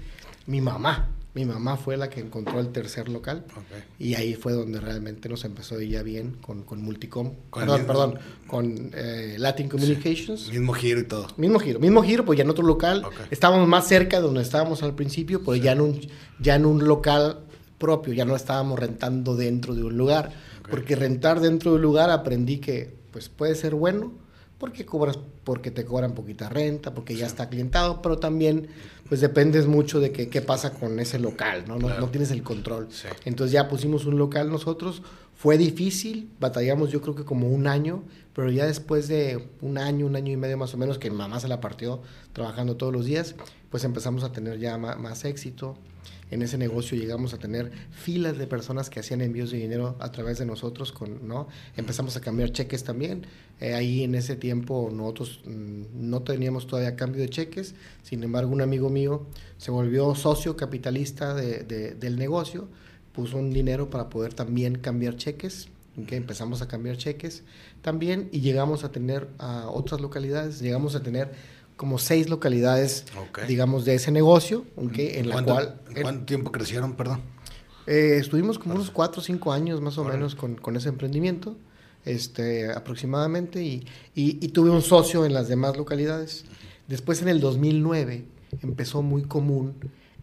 [0.47, 3.45] mi mamá, mi mamá fue la que encontró el tercer local.
[3.57, 3.63] Ok.
[3.99, 7.33] Y ahí fue donde realmente nos empezó ya bien con, con Multicom.
[7.51, 10.49] Con perdón, mismo- perdón, con eh, Latin Communications.
[10.51, 11.27] Mismo giro y todo.
[11.37, 13.03] Mismo giro, mismo giro, pues ya en otro local.
[13.05, 13.15] Ok.
[13.31, 16.01] Estábamos más cerca de donde estábamos al principio, pero ya, en un,
[16.39, 17.41] ya en un local
[17.79, 20.33] propio, ya no estábamos rentando dentro de un lugar.
[20.71, 24.13] Porque rentar dentro de un lugar aprendí que pues puede ser bueno,
[24.59, 28.69] porque cobras, porque te cobran poquita renta, porque ya está clientado, pero también
[29.09, 31.75] pues dependes mucho de qué pasa con ese local, ¿no?
[31.75, 32.01] No, Claro.
[32.03, 32.89] no tienes el control.
[32.91, 33.09] Sí.
[33.27, 35.03] Entonces ya pusimos un local nosotros.
[35.37, 38.03] Fue difícil, batallamos yo creo que como un año,
[38.35, 41.41] pero ya después de un año, un año y medio más o menos, que mamá
[41.41, 42.01] se la partió
[42.33, 43.35] trabajando todos los días,
[43.69, 45.77] pues empezamos a tener ya ma- más, éxito.
[46.31, 50.11] En ese negocio llegamos a tener filas de personas que hacían envíos de dinero a
[50.11, 51.49] través de nosotros, con, ¿no?
[51.77, 53.27] Empezamos a cambiar cheques también.
[53.61, 58.51] Eh, ahí en ese tiempo nosotros mm, no teníamos todavía cambio de cheques, sin embargo
[58.53, 59.27] un amigo mío
[59.59, 62.69] se volvió socio capitalista de- de- del negocio,
[63.13, 65.69] puso un dinero para poder también cambiar cheques,
[66.09, 67.45] que empezamos a cambiar cheques
[67.81, 71.31] también y llegamos a tener a otras localidades, llegamos a tener
[71.77, 73.05] como seis localidades,
[73.49, 74.93] digamos, de ese negocio, ¿ok?
[74.97, 77.21] en la ¿Cuánto, cual ¿En cuánto tiempo crecieron, perdón?
[77.87, 81.57] eh, estuvimos como unos cuatro o cinco años más o menos con, con ese emprendimiento,
[82.05, 86.45] este, aproximadamente, y, y- y tuve un socio en las demás localidades.
[86.89, 88.25] Después, en el 2009,
[88.63, 89.75] empezó muy común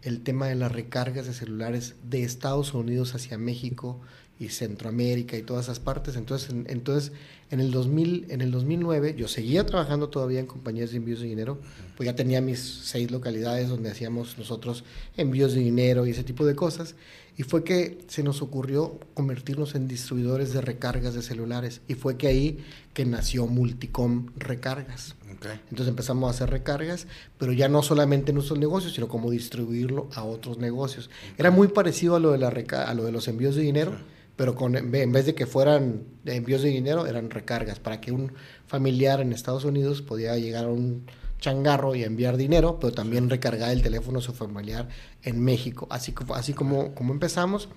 [0.02, 4.00] el tema de las recargas de celulares de Estados Unidos hacia México
[4.42, 6.16] y Centroamérica y todas esas partes.
[6.16, 7.12] Entonces, en, entonces
[7.50, 11.28] en, el 2000, en el 2009 yo seguía trabajando todavía en compañías de envíos de
[11.28, 11.60] dinero,
[11.96, 14.84] pues ya tenía mis seis localidades donde hacíamos nosotros
[15.16, 16.96] envíos de dinero y ese tipo de cosas.
[17.36, 21.80] Y fue que se nos ocurrió convertirnos en distribuidores de recargas de celulares.
[21.88, 22.58] Y fue que ahí
[22.92, 25.14] que nació Multicom Recargas.
[25.34, 25.46] Ok.
[25.70, 27.06] Entonces empezamos a hacer recargas,
[27.38, 31.08] pero ya no solamente en nuestros negocios, sino como distribuirlo a otros negocios.
[31.38, 33.96] Era muy parecido a lo de, la a lo de los envíos de dinero,
[34.36, 38.00] pero con, en ve- en vez de que fueran envíos de dinero, eran recargas, para
[38.00, 38.32] que un
[38.66, 41.04] familiar en Estados Unidos podía llegar a un
[41.40, 44.88] changarro y enviar dinero, pero también recargar el teléfono de su familiar
[45.24, 45.86] en México.
[45.90, 47.68] Así, como- así como, como empezamos.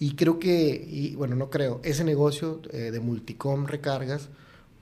[0.00, 4.28] Y creo que, y bueno, no creo, ese negocio eh, de Multicom Recargas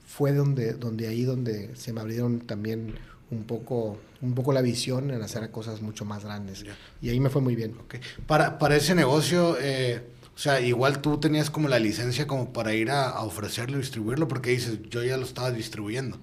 [0.05, 2.95] fue donde, donde ahí donde se me abrieron también
[3.29, 6.65] un poco, un poco la visión en hacer cosas mucho más grandes.
[7.01, 7.75] Y ahí me fue muy bien.
[7.79, 7.95] Ok.
[8.25, 10.01] Para, para ese negocio, eh,
[10.41, 14.27] sea, igual tú tenías como la licencia como para ir a, a ofrecerlo y distribuirlo,
[14.27, 16.19] porque dices, yo ya lo estaba distribuyendo.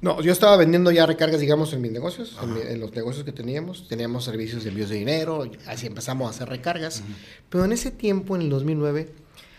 [0.00, 3.88] No, yo estaba vendiendo ya recargas, digamos, en mis negocios, en, los negocios que teníamos.
[3.88, 7.02] Teníamos servicios de envíos de dinero, así empezamos a hacer recargas.
[7.48, 9.12] Pero en ese tiempo, en el 2009,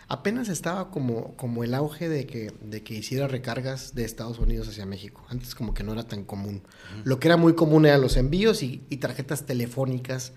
[0.07, 4.67] apenas estaba como, como el auge de que, de que hiciera recargas de Estados Unidos
[4.67, 5.25] hacia México.
[5.29, 6.61] Antes como que no era tan común.
[7.03, 10.33] Lo que era muy común eran los envíos y, tarjetas telefónicas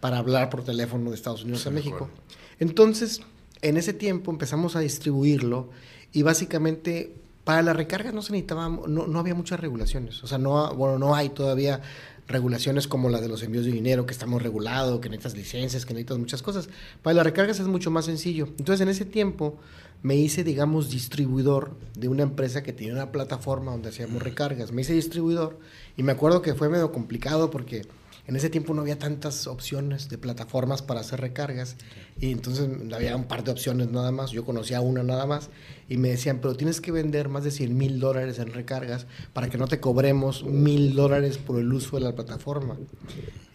[0.00, 2.10] para hablar por teléfono de Estados Unidos a México.
[2.58, 3.22] Entonces,
[3.62, 5.70] en ese tiempo empezamos a distribuirlo
[6.12, 10.22] y básicamente para la recarga no se necesitaba, no, no había muchas regulaciones.
[10.22, 11.80] O sea, no, bueno, no hay todavía
[12.26, 15.94] regulaciones como la de los envíos de dinero, que estamos regulados, que necesitas licencias, que
[15.94, 16.68] necesitas muchas cosas.
[17.02, 18.48] Para las recargas es mucho más sencillo.
[18.58, 19.56] Entonces, en ese tiempo
[20.02, 24.70] me hice, digamos, distribuidor de una empresa que tenía una plataforma donde hacíamos recargas.
[24.70, 25.58] Me hice distribuidor
[25.96, 27.86] y me acuerdo que fue medio complicado porque
[28.28, 31.76] en ese tiempo no había tantas opciones de plataformas para hacer recargas
[32.20, 35.48] y entonces había un par de opciones nada más, yo conocía una nada más
[35.88, 39.48] y me decían, pero tienes que vender más de 100 mil dólares en recargas para
[39.48, 42.76] que no te cobremos mil dólares por el uso de la plataforma.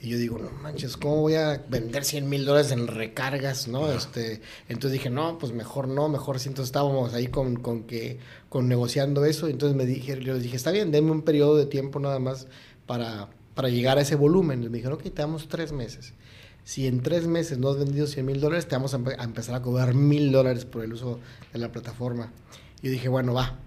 [0.02, 3.68] Y yo digo, no manches, ¿cómo voy a vender 100 mil dólares en recargas?
[3.68, 3.92] ¿no?
[3.92, 8.18] Este, entonces dije, no, pues mejor no, mejor si entonces estábamos ahí con, con, que,
[8.50, 9.48] con negociando eso.
[9.48, 12.48] Entonces me dije, yo les dije, está bien, denme un periodo de tiempo nada más
[12.88, 14.60] para para llegar a ese volumen.
[14.60, 16.14] Me dijeron, ok, te damos tres meses.
[16.64, 19.62] Si en tres meses no has vendido 100 mil dólares, te vamos a, empezar a
[19.62, 21.20] cobrar mil dólares por el uso
[21.52, 22.32] de la plataforma.
[22.82, 23.58] Yo dije, bueno, va.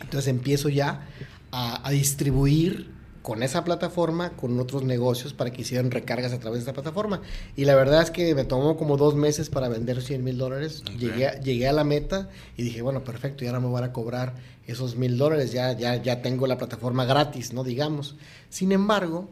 [0.00, 1.08] Entonces empiezo ya
[1.50, 2.93] a distribuir
[3.24, 7.22] con esa plataforma, con otros negocios para que hicieran recargas a través de esa plataforma.
[7.56, 10.84] Y la verdad es que me tomó como dos meses para vender 100 mil dólares.
[10.98, 13.94] Llegué, a, llegué a la meta y dije, bueno, perfecto, y ahora me van a
[13.94, 14.34] cobrar
[14.66, 17.64] esos mil dólares, ya, ya, ya tengo la plataforma gratis, ¿no?
[17.64, 18.14] Digamos.
[18.50, 19.30] Sin embargo,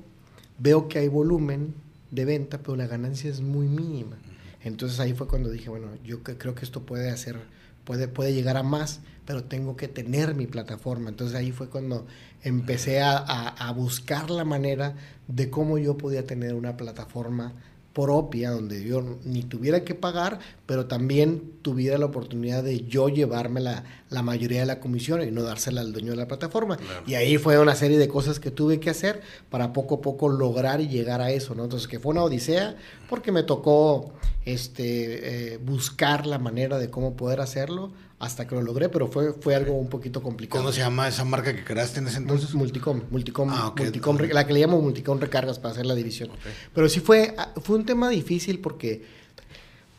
[0.56, 1.74] veo que hay volumen
[2.10, 4.16] de venta, pero la ganancia es muy mínima.
[4.64, 7.36] Entonces ahí fue cuando dije, bueno, yo creo que esto puede hacer,
[7.84, 11.08] puede, puede llegar a más, pero tengo que tener mi plataforma.
[11.08, 12.06] Entonces ahí fue cuando
[12.42, 14.94] empecé a, buscar la manera
[15.28, 17.52] de cómo yo podía tener una plataforma
[17.92, 23.60] propia donde yo ni tuviera que pagar, pero también tuviera la oportunidad de yo llevarme
[23.60, 26.78] la, la mayoría de la comisión y no dársela al dueño de la plataforma.
[27.06, 30.28] Y ahí fue una serie de cosas que tuve que hacer para poco a poco
[30.28, 31.64] lograr y llegar a eso, ¿no?
[31.64, 32.76] Entonces que fue una odisea
[33.08, 34.12] porque me tocó
[34.44, 39.32] este, eh, buscar la manera de cómo poder hacerlo hasta que lo logré, pero fue,
[39.32, 40.62] fue algo un poquito complicado.
[40.62, 42.54] ¿Cómo se llama esa marca que creaste en ese entonces?
[42.54, 46.30] Multicom, Multicom, ah, Multicom la que le llamo Multicom Recargas para hacer la división.
[46.72, 49.04] Pero sí fue, ah, fue un tema difícil porque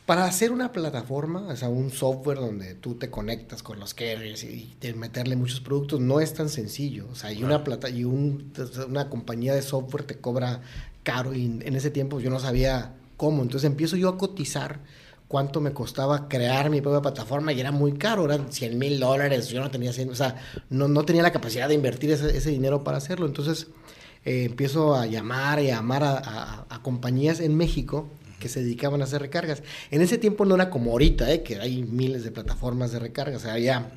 [0.06, 4.42] para hacer una plataforma, o sea, un software donde tú te conectas con los carriers
[4.42, 7.06] y, meterle muchos productos, no es tan sencillo.
[7.12, 10.62] O sea, y, una, plata, y una compañía de software te cobra
[11.02, 13.42] caro y en ese tiempo yo no sabía cómo.
[13.42, 14.80] Entonces empiezo yo a cotizar
[15.34, 19.48] cuánto me costaba crear mi propia plataforma y era muy caro, eran 100 mil dólares,
[19.48, 20.36] yo no tenía 100, o sea,
[20.70, 23.26] no, no tenía la capacidad de invertir ese, ese dinero para hacerlo.
[23.26, 23.66] Entonces
[24.24, 28.06] eh, empiezo a llamar y a llamar a, a, compañías en México
[28.38, 29.64] que se dedicaban a hacer recargas.
[29.90, 33.44] En ese tiempo no era como ahorita, eh, que hay miles de plataformas de recargas,
[33.44, 33.90] había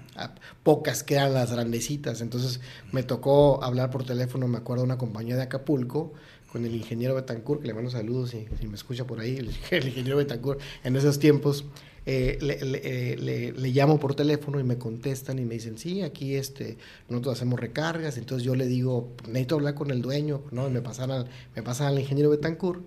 [0.63, 2.21] pocas que eran las grandecitas.
[2.21, 6.13] Entonces me tocó hablar por teléfono, me acuerdo, de una compañía de Acapulco
[6.51, 9.47] con el ingeniero Betancourt, que le mando saludos si, si me escucha por ahí, el,
[9.87, 11.65] ingeniero Betancourt, en esos tiempos,
[12.05, 16.35] eh, le, le, le, llamo por teléfono y me contestan y me dicen, sí, aquí
[16.35, 16.77] este,
[17.09, 20.69] nosotros hacemos recargas, entonces yo le digo, necesito hablar con el dueño, ¿no?
[20.69, 22.81] me pasan al, me pasan al ingeniero Betancourt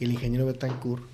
[0.00, 1.04] y el ingeniero Betancourt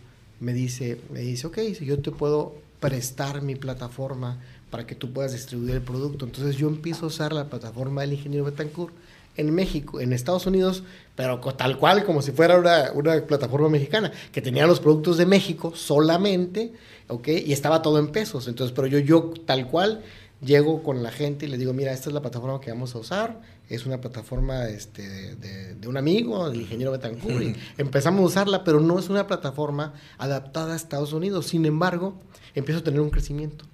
[0.41, 5.13] me dice, me dice, ok, si yo te puedo prestar mi plataforma para que tú
[5.13, 6.25] puedas distribuir el producto.
[6.25, 8.95] Entonces yo empiezo a usar la plataforma del ingeniero Betancourt
[9.37, 10.83] en México, en Estados Unidos,
[11.17, 15.27] pero tal cual, como si fuera una, una, plataforma mexicana, que tenía los productos de
[15.27, 16.73] México solamente,
[17.09, 17.29] ¿ok?
[17.29, 18.49] Y estaba todo en pesos.
[18.49, 20.03] Entonces, pero yo, yo tal cual,
[20.41, 22.99] llego con la gente y le digo, mira, esta es la plataforma que vamos a
[22.99, 28.25] usar, es una plataforma este, de, de, un amigo, del ingeniero Betancourt, y empezamos a
[28.25, 31.47] usarla, pero no es una plataforma adaptada a Estados Unidos.
[31.47, 32.15] Sin embargo,
[32.55, 33.65] empiezo a tener un crecimiento.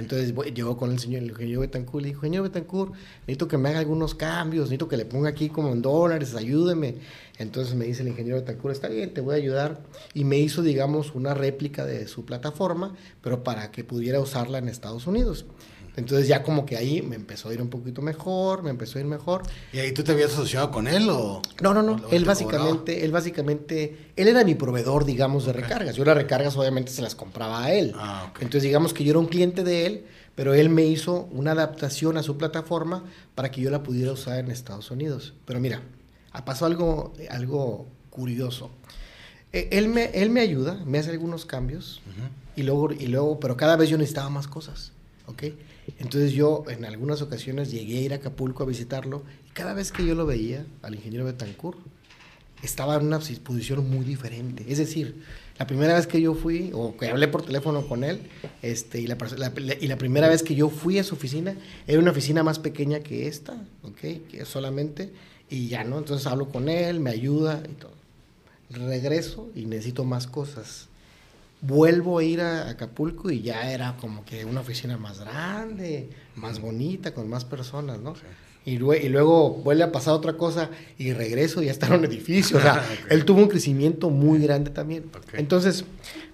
[0.00, 3.68] Entonces llegó con el señor, el ingeniero Betancourt, le dijo, ingeniero Betancourt, necesito que me
[3.68, 6.96] haga algunos cambios, necesito que le ponga aquí como en dólares, ayúdeme.
[7.38, 9.80] Entonces me dice el ingeniero Betancourt, está bien, te voy a ayudar.
[10.14, 14.68] Y me hizo, digamos, una réplica de su plataforma, pero para que pudiera usarla en
[14.68, 15.46] Estados Unidos.
[15.96, 19.00] Entonces ya como que ahí me empezó a ir un poquito mejor, me empezó a
[19.00, 19.42] ir mejor.
[19.72, 21.42] ¿Y ahí tú te habías asociado con él o...?
[21.60, 22.00] No, no, no.
[22.10, 25.96] él básicamente, él básicamente, él era mi proveedor, digamos, de recargas.
[25.96, 27.92] Yo las recargas obviamente se las compraba a él.
[27.96, 31.52] Ah, Entonces digamos que yo era un cliente de él, pero él me hizo una
[31.52, 35.34] adaptación a su plataforma para que yo la pudiera usar en Estados Unidos.
[35.44, 35.82] Pero mira,
[36.44, 38.70] pasó algo, algo curioso.
[39.52, 42.00] E, él me, él me ayuda, me hace algunos cambios
[42.54, 44.92] y, luego, y luego, pero cada vez yo necesitaba más cosas.
[45.30, 45.44] ¿ok?
[45.98, 49.92] Entonces yo en algunas ocasiones llegué a ir a Acapulco a visitarlo y cada vez
[49.92, 51.78] que yo lo veía, al ingeniero Betancourt,
[52.62, 54.64] estaba en una posición muy diferente.
[54.68, 55.22] Es decir,
[55.58, 58.20] la primera vez que yo fui, o que hablé por teléfono con él,
[58.62, 59.16] este, y, la,
[59.80, 61.54] y la primera vez que yo fui a su oficina,
[61.86, 64.28] era una oficina más pequeña que esta, ¿ok?
[64.30, 65.12] Que solamente,
[65.48, 65.98] y ya, ¿no?
[65.98, 67.92] Entonces hablo con él, me ayuda y todo.
[68.70, 70.89] Regreso y necesito más cosas.
[71.62, 76.60] Vuelvo a ir a Acapulco y ya era como que una oficina más grande, más
[76.60, 78.14] bonita, con más personas, ¿no?
[78.64, 82.58] Y, luego, vuelve a pasar otra cosa y regreso y ya está en un edificio.
[82.58, 85.10] O sea, él tuvo un crecimiento muy grande también.
[85.32, 85.84] Entonces,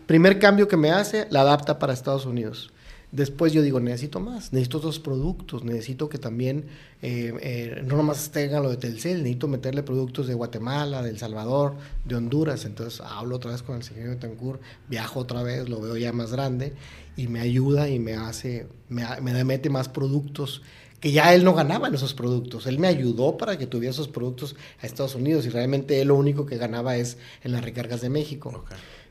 [0.07, 2.73] primer cambio que me hace, la adapta para Estados Unidos.
[3.13, 6.65] Después yo digo, necesito más, necesito otros productos, necesito que también
[7.03, 11.19] eh, eh, no nomás tengan lo de Telcel, necesito meterle productos de Guatemala, de El
[11.19, 12.65] Salvador, de Honduras.
[12.65, 16.33] Entonces hablo otra vez con el señor Betancourt, viajo otra vez, lo veo ya más
[16.33, 16.73] grande
[17.17, 20.63] y me ayuda y me hace, me, me mete más productos
[21.01, 22.67] que ya él no ganaba en esos productos.
[22.67, 26.17] Él me ayudó para que tuviera esos productos a Estados Unidos y realmente él lo
[26.17, 28.65] único que ganaba es en las recargas de México.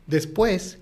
[0.07, 0.79] Después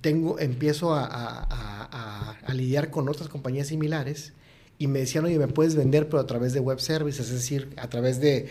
[0.00, 4.32] tengo, empiezo a, lidiar con otras compañías similares
[4.76, 7.72] y me decían, oye, me puedes vender, pero a través de web services, es decir,
[7.76, 8.48] a través de,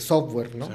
[0.00, 0.68] software, ¿no?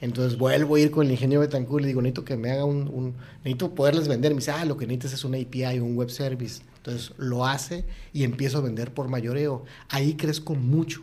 [0.00, 2.64] Entonces vuelvo a ir con el ingeniero Betancourt y le digo, necesito que me haga
[2.64, 4.32] un, necesito poderles vender.
[4.32, 6.62] Me dice, ah, lo que necesitas es una API, un web service.
[6.76, 9.64] Entonces lo hace y empiezo a vender por mayoreo.
[9.88, 11.02] Ahí crezco mucho.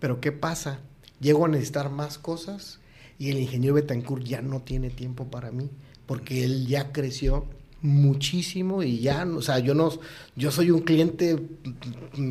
[0.00, 0.80] Pero ¿qué pasa?
[1.20, 2.80] Llego a necesitar más cosas
[3.18, 5.70] y el ingeniero Betancourt ya no tiene tiempo para mí
[6.06, 7.46] porque él ya creció
[7.82, 9.92] muchísimo y ya, o sea, yo no,
[10.34, 11.40] yo soy un cliente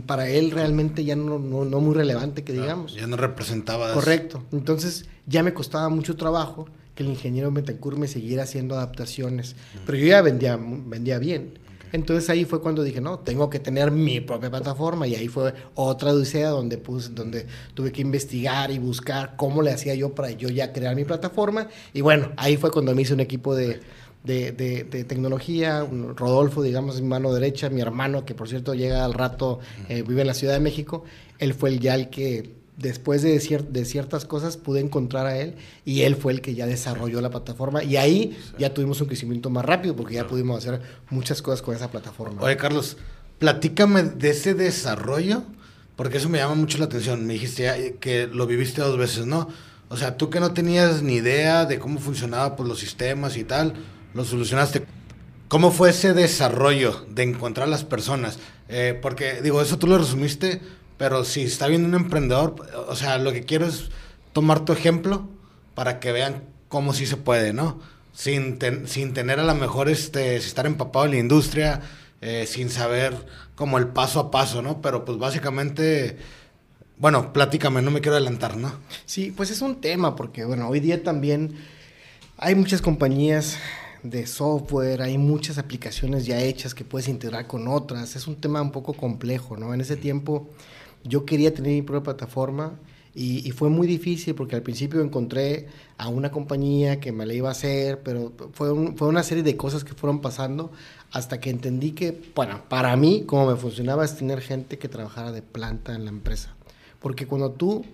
[0.06, 2.96] para él realmente ya no, no, muy relevante que digamos.
[2.96, 3.94] ya no representaba.
[3.94, 4.44] Correcto.
[4.52, 9.98] Entonces ya me costaba mucho trabajo que el ingeniero Betancourt me siguiera haciendo adaptaciones, pero
[9.98, 11.60] yo ya vendía, vendía bien.
[11.96, 15.54] Entonces ahí fue cuando dije, no, tengo que tener mi propia plataforma y ahí fue
[15.76, 20.32] otra odisea donde, puse, donde tuve que investigar y buscar cómo le hacía yo para
[20.32, 21.68] yo ya crear mi plataforma.
[21.94, 23.80] Y bueno, ahí fue cuando me hice un equipo de,
[24.24, 29.60] de, tecnología, Rodolfo, digamos, mi mano derecha, mi hermano, que por cierto llega al rato,
[29.88, 31.06] eh, vive en la Ciudad de México,
[31.40, 35.56] él fue el ya el que después de, de ciertas cosas pude encontrar a él
[35.86, 39.50] y él fue el que ya desarrolló la plataforma y ahí ya tuvimos un crecimiento
[39.50, 42.42] más rápido porque ya pudimos hacer muchas cosas con esa plataforma.
[42.42, 42.98] Oye, Carlos,
[43.40, 45.44] platícame de ese desarrollo
[45.96, 47.26] porque eso me llama mucho la atención.
[47.26, 49.48] Me dijiste que lo viviste dos veces, ¿no?
[49.88, 53.44] O sea, tú que no tenías ni idea de cómo funcionaban pues, los sistemas y
[53.44, 53.74] tal,
[54.14, 54.86] lo solucionaste.
[55.48, 58.40] ¿Cómo fue ese desarrollo de encontrar las personas?
[58.68, 60.60] Eh, porque, digo, eso tú lo resumiste
[60.98, 62.56] pero si está viendo un emprendedor,
[62.88, 63.90] o sea, lo que quiero es
[64.34, 65.28] tomar tu ejemplo
[65.74, 67.80] para que vean cómo sí se puede, ¿no?
[68.14, 71.82] Sin, sin tener a lo mejor este, estar empapado en la industria,
[72.22, 73.14] eh, sin saber
[73.56, 74.82] como el paso a paso, ¿no?
[74.82, 76.18] Pero pues básicamente,
[76.98, 78.74] bueno, platícame, no me quiero adelantar, ¿no?
[79.06, 81.58] Sí, pues es un tema, porque bueno, hoy día también
[82.38, 83.58] hay muchas compañías
[84.02, 88.62] de software, hay muchas aplicaciones ya hechas que puedes integrar con otras, es un tema
[88.62, 89.74] un poco complejo, ¿no?
[89.74, 90.50] En ese tiempo
[91.06, 92.74] yo quería tener mi propia plataforma
[93.18, 97.48] y, fue muy difícil porque al principio encontré a una compañía que me la iba
[97.48, 100.70] a hacer, pero fue, fue una serie de cosas que fueron pasando
[101.14, 105.32] hasta que entendí que, bueno, para mí, como me funcionaba es tener gente que trabajara
[105.32, 106.56] de planta en la empresa.
[107.00, 107.86] Porque cuando tú,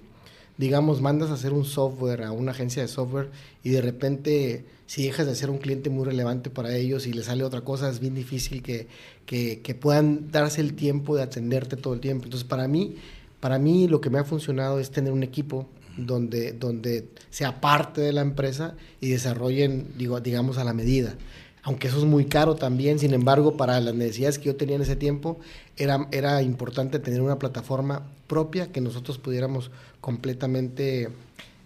[0.61, 3.31] digamos, mandas a hacer un software a una agencia de software
[3.63, 7.23] y de repente si dejas de ser un cliente muy relevante para ellos y le
[7.23, 8.87] sale otra cosa, es bien difícil que,
[9.25, 12.25] que, puedan darse el tiempo de atenderte todo el tiempo.
[12.25, 12.97] Entonces, para mí,
[13.39, 18.01] para mí lo que me ha funcionado es tener un equipo donde, donde sea parte
[18.01, 21.15] de la empresa y desarrollen, digo, digamos, a la medida.
[21.63, 24.81] Aunque eso es muy caro también, sin embargo, para las necesidades que yo tenía en
[24.83, 25.39] ese tiempo,
[25.77, 31.09] era, era importante tener una plataforma propia que nosotros pudiéramos completamente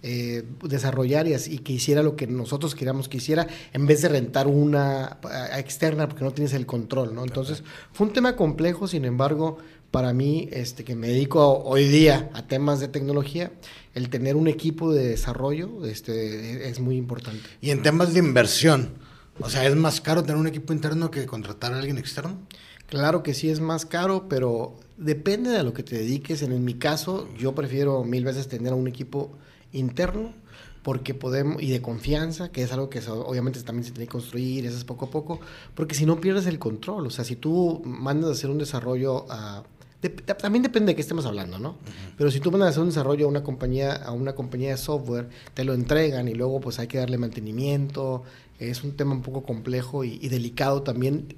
[0.04, 4.10] eh, desarrollar y, y, que hiciera lo que nosotros queríamos que hiciera, en vez de
[4.10, 5.18] rentar una
[5.58, 7.24] externa porque no tienes el control, ¿no?
[7.24, 9.58] Entonces, fue un tema complejo, sin embargo,
[9.90, 13.54] para mí, este, que me dedico hoy día a temas de tecnología,
[13.94, 17.42] el tener un equipo de desarrollo este, es muy importante.
[17.62, 18.96] Y en temas de inversión,
[19.40, 22.38] o sea, ¿es más caro tener un equipo interno que contratar a alguien externo?
[22.88, 26.42] Claro que sí es más caro, pero depende de lo que te dediques.
[26.42, 29.32] En, mi caso, yo prefiero mil veces tener un equipo
[29.72, 30.34] interno
[30.84, 34.68] porque podemos y de confianza, que es algo que obviamente también se tiene que construir,
[34.68, 35.40] eso es poco a poco,
[35.74, 39.26] porque si no pierdes el control, o sea, si tú mandas a hacer un desarrollo
[39.30, 39.64] a
[40.38, 41.78] también depende de qué estemos hablando, ¿no?
[42.16, 44.78] Pero si tú mandas a hacer un desarrollo a una compañía a una compañía de
[44.78, 48.22] software, te lo entregan y luego pues hay que darle mantenimiento,
[48.60, 51.36] es un tema un poco complejo y, delicado también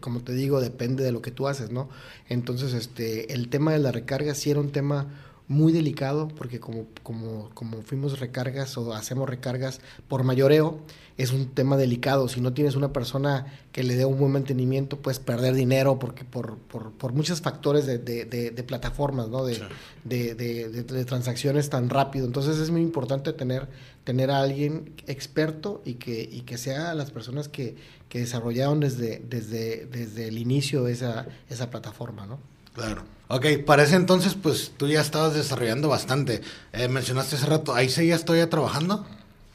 [0.00, 1.88] como te digo, depende de lo que tú haces, ¿no?
[2.28, 5.06] Entonces, este, el tema de la recarga sí era un tema
[5.46, 10.80] muy delicado porque como, como, como fuimos recargas o hacemos recargas por mayoreo,
[11.16, 12.28] es un tema delicado.
[12.28, 16.24] Si no tienes una persona que le dé un buen mantenimiento, puedes perder dinero porque
[16.24, 19.44] por, por, por muchos factores de, de, de, plataformas, ¿no?
[19.44, 19.60] De,
[20.04, 22.26] de, transacciones tan rápido.
[22.26, 23.68] Entonces es muy importante tener,
[24.04, 27.76] tener a alguien experto y que, y que sea las personas que,
[28.08, 32.53] que desarrollaron desde, desde, desde el inicio esa, esa plataforma, ¿no?
[32.74, 33.04] Claro.
[33.28, 36.42] Ok, para ese entonces, pues tú ya estabas desarrollando bastante.
[36.72, 39.06] Eh, mencionaste hace rato, ¿ahí seguías todavía trabajando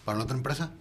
[0.05, 0.71] para la otra empresa?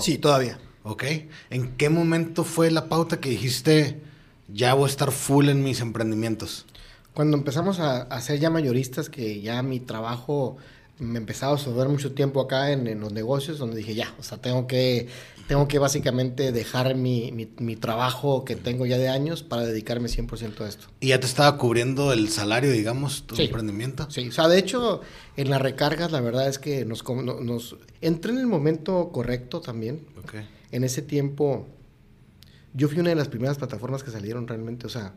[0.00, 0.58] Sí, todavía.
[0.82, 1.04] Ok.
[1.50, 4.02] ¿En qué momento fue la pauta que dijiste,
[4.48, 6.66] ya voy a estar full en mis emprendimientos?
[7.14, 10.58] Cuando empezamos a, a ser ya mayoristas, que ya mi trabajo
[10.98, 14.22] me empezaba a sobrar mucho tiempo acá en, en, los negocios, donde dije, ya, o
[14.22, 15.08] sea, tengo que
[15.46, 20.60] tengo que básicamente dejar mi, mi, trabajo que tengo ya de años para dedicarme 100%
[20.60, 20.88] a esto.
[21.00, 24.10] ¿Y ya te estaba cubriendo el salario, digamos, tu emprendimiento?
[24.10, 25.02] Sí, o sea, de hecho,
[25.36, 30.06] en las recargas la verdad es que nos, nos entré en el momento correcto también.
[30.24, 30.48] Okay.
[30.72, 31.68] En ese tiempo,
[32.74, 35.14] yo fui una de las primeras plataformas que salieron realmente, o sea,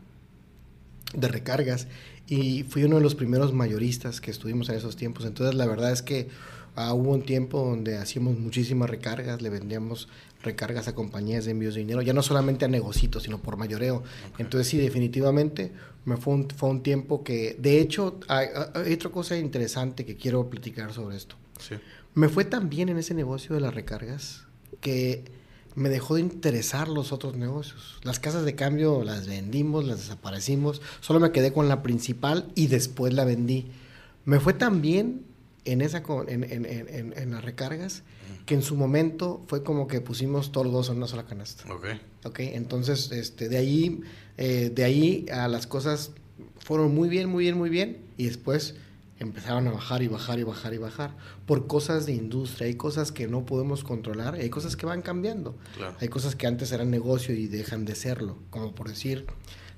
[1.12, 1.88] de recargas,
[2.30, 5.26] y fui uno de los primeros mayoristas que estuvimos en esos tiempos.
[5.26, 6.28] Entonces, la verdad es que
[6.76, 10.08] Ah, hubo un tiempo donde hacíamos muchísimas recargas, le vendíamos
[10.42, 14.02] recargas a compañías de envíos de dinero, ya no solamente a negocios, sino por mayoreo.
[14.38, 15.72] Entonces sí, definitivamente
[16.04, 18.48] me fue un, fue un tiempo que, de hecho, hay,
[18.94, 21.36] otra cosa interesante que quiero platicar sobre esto.
[22.14, 24.44] Me fue tan bien en ese negocio de las recargas
[24.80, 25.24] que
[25.80, 27.98] me dejó de interesar los otros negocios.
[28.02, 32.66] Las casas de cambio las vendimos, las desaparecimos, solo me quedé con la principal y
[32.66, 33.68] después la vendí.
[34.26, 35.22] Me fue tan bien
[35.64, 38.02] en, esa, en, en, en, en, las recargas,
[38.44, 41.72] que en su momento fue como que pusimos todos los dos en una sola canasta.
[41.72, 41.86] Ok.
[42.24, 44.02] Ok, entonces este, de, ahí,
[44.36, 46.10] eh, de ahí a las cosas
[46.58, 48.74] fueron muy bien, muy bien, muy bien, y después
[49.20, 52.66] empezaron a bajar y bajar y bajar y bajar por cosas de industria.
[52.66, 55.56] Hay cosas que no podemos controlar, hay cosas que van cambiando.
[56.00, 59.26] Hay cosas que antes eran negocio y dejan de serlo, como por decir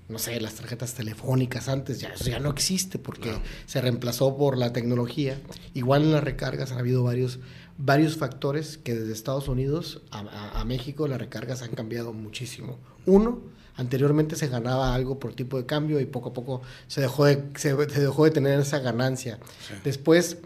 [0.09, 3.33] no sé, las tarjetas telefónicas antes, ya eso ya no existe porque
[3.67, 5.41] se reemplazó por la tecnología.
[5.75, 7.39] Igual en las recargas han habido varios,
[7.79, 12.79] varios factores que desde Estados Unidos a, México las recargas han cambiado muchísimo.
[13.07, 13.41] Uno,
[13.77, 17.51] anteriormente se ganaba algo por tipo de cambio y poco a poco se dejó de,
[17.57, 19.39] se, dejó de tener esa ganancia.
[19.85, 20.39] Después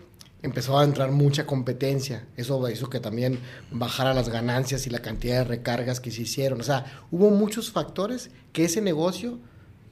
[0.42, 2.26] empezó a entrar mucha competencia.
[2.36, 6.60] Eso hizo que también bajara las ganancias y la cantidad de recargas que se hicieron.
[6.60, 9.38] O sea, hubo muchos factores que ese negocio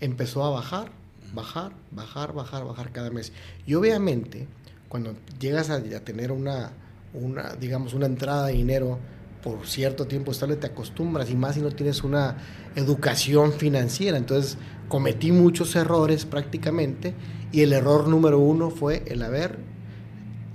[0.00, 0.92] empezó a bajar,
[1.32, 3.32] bajar, bajar, bajar, bajar cada mes.
[3.66, 4.46] Y obviamente,
[4.88, 6.72] cuando llegas a, tener una,
[7.12, 8.98] una, digamos, una entrada de dinero
[9.44, 12.38] por cierto tiempo estable, te acostumbras y más si no tienes una
[12.76, 14.16] educación financiera.
[14.16, 14.56] Entonces,
[14.88, 17.12] cometí muchos errores prácticamente
[17.52, 19.58] y el error número uno fue el haber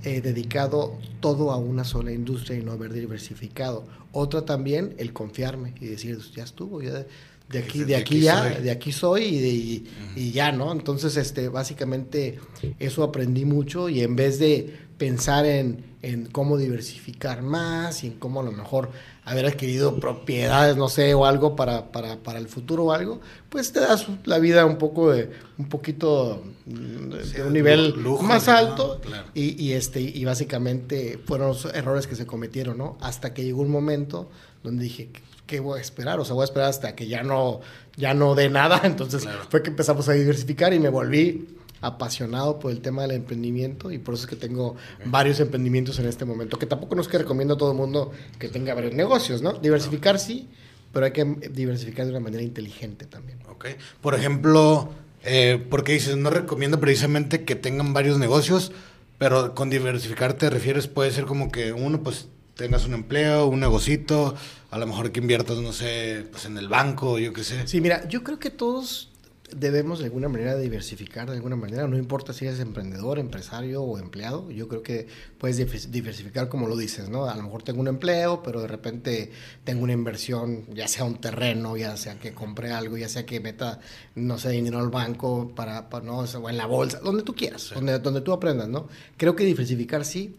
[0.02, 3.86] eh, dedicado todo a una sola industria y no haber diversificado.
[4.10, 7.06] Otra también, el confiarme y decir, ya estuvo, ya
[7.48, 10.72] de aquí, de aquí, ya, de aquí soy y, y, ya, ¿no?
[10.72, 12.40] Entonces, este, básicamente
[12.80, 18.18] eso aprendí mucho y en vez de pensar en, en, cómo diversificar más y en
[18.18, 18.90] cómo a lo mejor
[19.24, 23.72] haber adquirido propiedades, no sé, o algo para, para, para el futuro o algo, pues
[23.72, 29.00] te das la vida un poco de, un poquito de un nivel más alto
[29.32, 32.98] y, y, este, y básicamente fueron los errores que se cometieron, ¿no?
[33.00, 34.28] Hasta que llegó un momento
[34.62, 35.08] donde dije,
[35.46, 36.20] ¿qué voy a esperar?
[36.20, 37.60] O sea, voy a esperar hasta que ya no,
[37.96, 38.80] ya no dé nada.
[38.84, 43.90] Entonces fue que empezamos a diversificar y me volví apasionado por el tema del emprendimiento
[43.90, 47.08] y por eso es que tengo varios emprendimientos en este momento, que tampoco no es
[47.08, 49.54] que recomiendo a todo el mundo que tenga varios negocios, ¿no?
[49.54, 50.48] Diversificar sí,
[50.92, 53.38] pero hay que diversificar de una manera inteligente también.
[53.48, 53.66] Ok.
[54.00, 54.90] Por ejemplo,
[55.24, 58.72] eh, porque dices, no recomiendo precisamente que tengan varios negocios,
[59.18, 63.60] pero con diversificar te refieres, puede ser como que uno, pues tengas un empleo, un
[63.60, 64.34] negocito,
[64.70, 67.66] a lo mejor que inviertas, no sé, pues en el banco, yo qué sé.
[67.66, 69.09] Sí, mira, yo creo que todos
[69.54, 73.98] debemos de alguna manera diversificar, de alguna manera, no importa si eres emprendedor, empresario o
[73.98, 75.06] empleado, yo creo que
[75.38, 75.56] puedes
[75.90, 77.26] diversificar como lo dices, ¿no?
[77.26, 79.30] A lo mejor tengo un empleo, pero de repente
[79.64, 83.40] tengo una inversión, ya sea un terreno, ya sea que compre algo, ya sea que
[83.40, 83.80] meta,
[84.14, 87.98] no sé, dinero al banco para, no, o en la bolsa, donde tú quieras, donde,
[87.98, 88.88] donde tú aprendas, ¿no?
[89.16, 90.34] Creo que diversificar sí,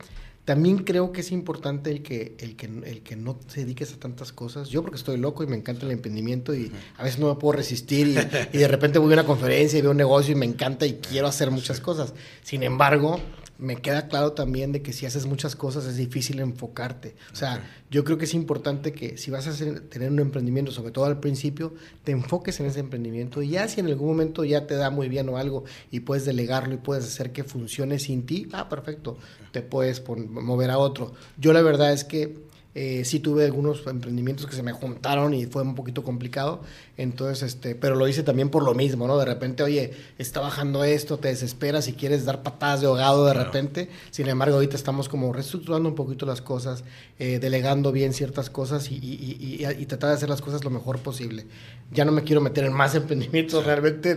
[0.52, 3.98] también creo que es importante el que, el que, el que no te dediques a
[3.98, 4.68] tantas cosas.
[4.68, 7.54] Yo porque estoy loco y me encanta el emprendimiento y a veces no me puedo
[7.54, 8.18] resistir y,
[8.58, 10.96] y, de repente voy a una conferencia y veo un negocio y me encanta y
[10.96, 12.14] quiero hacer muchas cosas.
[12.44, 13.22] Sin embargo,
[13.62, 17.16] me queda claro también de que si haces muchas cosas es difícil enfocarte.
[17.32, 20.92] O sea, yo creo que es importante que si vas a tener un emprendimiento, sobre
[20.92, 24.66] todo al principio, te enfoques en ese emprendimiento y ya si en algún momento ya
[24.66, 28.26] te da muy bien o algo y puedes delegarlo y puedes hacer que funcione sin
[28.26, 29.18] ti, ah, perfecto,
[29.52, 31.14] te puedes mover a otro.
[31.38, 35.46] Yo la verdad es que eh, sí tuve algunos emprendimientos que se me juntaron y
[35.46, 36.62] fue un poquito complicado.
[36.98, 39.18] Entonces, este, pero lo hice también por lo mismo, ¿no?
[39.18, 43.34] De repente, oye, está bajando esto, te desesperas y quieres dar patadas de ahogado de
[43.34, 43.90] repente.
[44.12, 46.84] Sin embargo, ahorita estamos como reestructurando un poquito las cosas,
[47.20, 51.00] eh, delegando bien ciertas cosas y, y, y, tratar de hacer las cosas lo mejor
[51.00, 51.48] posible.
[51.92, 54.12] Ya no me quiero meter en más emprendimientos realmente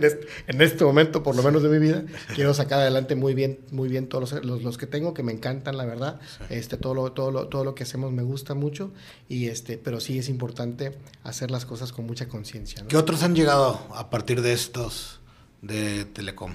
[0.47, 2.05] en este, momento, por lo menos de mi vida.
[2.35, 5.75] Quiero sacar adelante muy bien, muy bien todos los, los, que tengo, que me encantan,
[5.75, 6.21] la verdad.
[6.49, 8.91] Este, todo, lo, todo, lo, todo lo que hacemos me gusta mucho,
[9.27, 10.91] y este, pero sí es importante
[11.23, 12.85] hacer las cosas con mucha conciencia.
[12.87, 15.19] ¿Qué otros han llegado a partir de estos
[15.61, 16.53] de Telecom?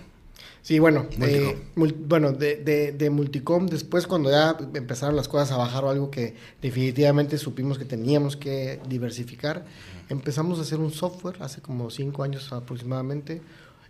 [0.62, 5.84] Sí, bueno, eh, bueno, de, de, Multicom, después cuando ya empezaron las cosas a bajar
[5.84, 9.64] o algo que definitivamente supimos que teníamos que diversificar,
[10.10, 13.40] empezamos a hacer un software hace como cinco años aproximadamente,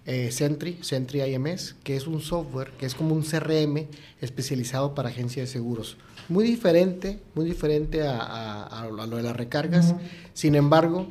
[0.07, 3.86] eh, Sentry, Sentry IMS, que es un software que es como un CRM
[4.20, 5.96] especializado para agencias de seguros.
[6.31, 9.97] Muy diferente, muy diferente a, lo de las recargas.
[10.33, 11.09] Sin embargo,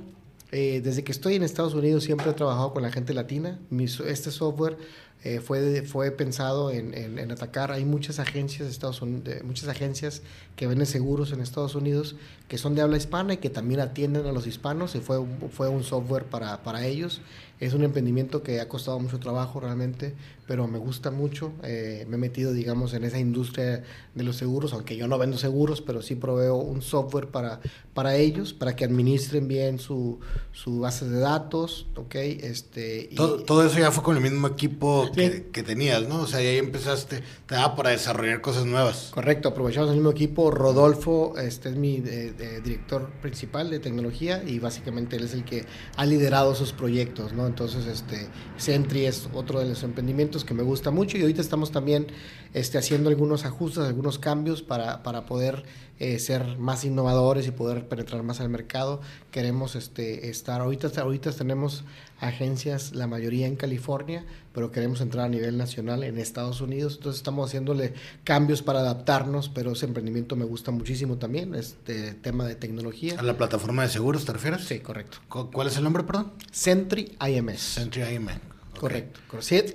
[0.53, 3.59] eh, desde que estoy en Estados Unidos siempre he trabajado con la gente latina.
[4.07, 4.77] este software
[5.25, 7.73] eh, fue, fue pensado en, en, atacar.
[7.73, 10.21] Hay muchas agencias, de Estados Unidos, muchas agencias
[10.55, 12.15] que venden seguros en Estados Unidos
[12.47, 15.19] que son de habla hispana y que también atienden a los hispanos y fue,
[15.51, 17.19] fue un software para, para ellos.
[17.59, 20.15] Es un emprendimiento que ha costado mucho trabajo realmente,
[20.47, 21.51] pero me gusta mucho.
[21.63, 23.83] Eh, me he metido, digamos, en esa industria
[24.15, 27.59] de los seguros, aunque yo no vendo seguros, pero sí proveo un software para,
[27.93, 30.19] para ellos, para que administren bien su,
[30.53, 32.15] su base de datos, ¿ok?
[32.15, 36.21] Este, todo, todo, eso ya fue con el mismo equipo que, que, tenías, ¿no?
[36.21, 39.11] O sea, ahí empezaste, te daba para desarrollar cosas nuevas.
[39.13, 40.49] Correcto, aprovechamos el mismo equipo.
[40.49, 45.65] Rodolfo, este es mi eh, director principal de tecnología y básicamente él es el que
[45.97, 47.48] ha liderado esos proyectos, ¿no?
[47.49, 48.27] Entonces, este,
[48.57, 52.07] Sentry es otro de los emprendimientos que me gusta mucho y ahorita estamos también
[52.53, 55.63] este, haciendo algunos ajustes, algunos cambios para, para poder
[55.99, 59.01] eh, ser más innovadores y poder penetrar más al mercado.
[59.31, 61.83] Queremos este, estar, ahorita, ahorita tenemos
[62.21, 66.95] agencias, la mayoría en California, pero queremos entrar a nivel nacional en Estados Unidos.
[66.97, 67.93] Entonces estamos haciéndole
[68.23, 73.19] cambios para adaptarnos, pero ese emprendimiento me gusta muchísimo también, este tema de tecnología.
[73.19, 74.63] ¿A la plataforma de seguros te refieres?
[74.63, 75.17] Sí, correcto.
[75.27, 76.31] ¿Cuál es el nombre, perdón?
[76.51, 77.59] Sentry IMS.
[77.59, 78.39] Sentry IMS.
[78.79, 79.19] Correcto.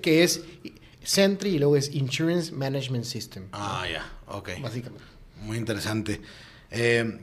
[0.01, 0.43] Que es
[1.05, 3.45] Sentry y luego es Insurance Management System.
[3.53, 4.51] Ah, ya, ok.
[4.61, 5.05] Básicamente.
[5.43, 6.21] Muy interesante.
[6.71, 7.19] Eh,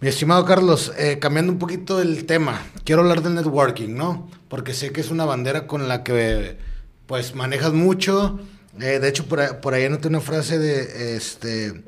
[0.00, 4.28] mi estimado Carlos, eh, cambiando un poquito el tema, quiero hablar del networking, ¿no?
[4.48, 6.58] Porque sé que es una bandera con la que
[7.06, 8.38] pues manejas mucho.
[8.80, 11.84] Eh, de hecho, por, por ahí anoté una frase de este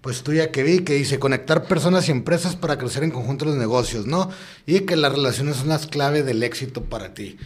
[0.00, 3.56] pues tuya que vi que dice conectar personas y empresas para crecer en conjunto los
[3.56, 4.30] negocios, ¿no?
[4.66, 7.36] Y que las relaciones son las clave del éxito para ti.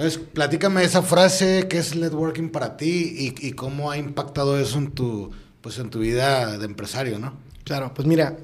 [0.00, 4.92] Entonces, platícame esa frase, qué es networking para ti y, cómo ha impactado eso en
[4.92, 5.30] tu,
[5.60, 7.34] pues en tu vida de empresario, ¿no?
[7.64, 8.38] Claro, pues mira,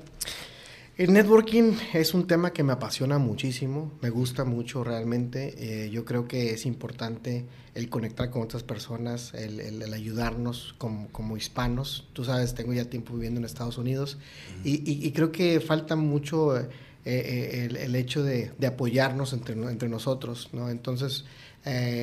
[0.98, 5.54] el networking es un tema que me apasiona muchísimo, me gusta mucho realmente.
[5.56, 11.38] Eh, yo creo que es importante el conectar con otras personas, el, ayudarnos como, como,
[11.38, 12.06] hispanos.
[12.12, 14.18] Tú sabes, tengo ya tiempo viviendo en Estados Unidos
[14.62, 16.68] y, creo que falta mucho eh,
[17.08, 20.68] eh, el, hecho de, apoyarnos entre, entre nosotros, ¿no?
[20.68, 21.24] Entonces,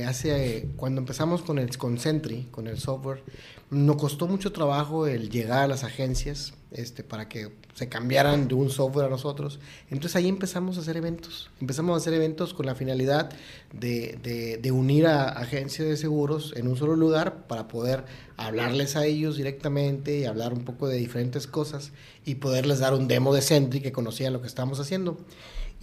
[0.08, 3.24] hace, cuando empezamos con el con Sentry, con el software,
[3.70, 8.56] nos costó mucho trabajo el llegar a las agencias este, para que se cambiaran de
[8.56, 9.60] un software a nosotros.
[9.90, 11.50] Entonces ahí empezamos a hacer eventos.
[11.60, 13.32] Empezamos a hacer eventos con la finalidad
[13.72, 18.06] de, de, unir a agencias de seguros en un solo lugar para poder
[18.38, 21.92] hablarles a ellos directamente y hablar un poco de diferentes cosas
[22.26, 25.18] y poderles dar un demo de Sentry que conocían lo que estábamos haciendo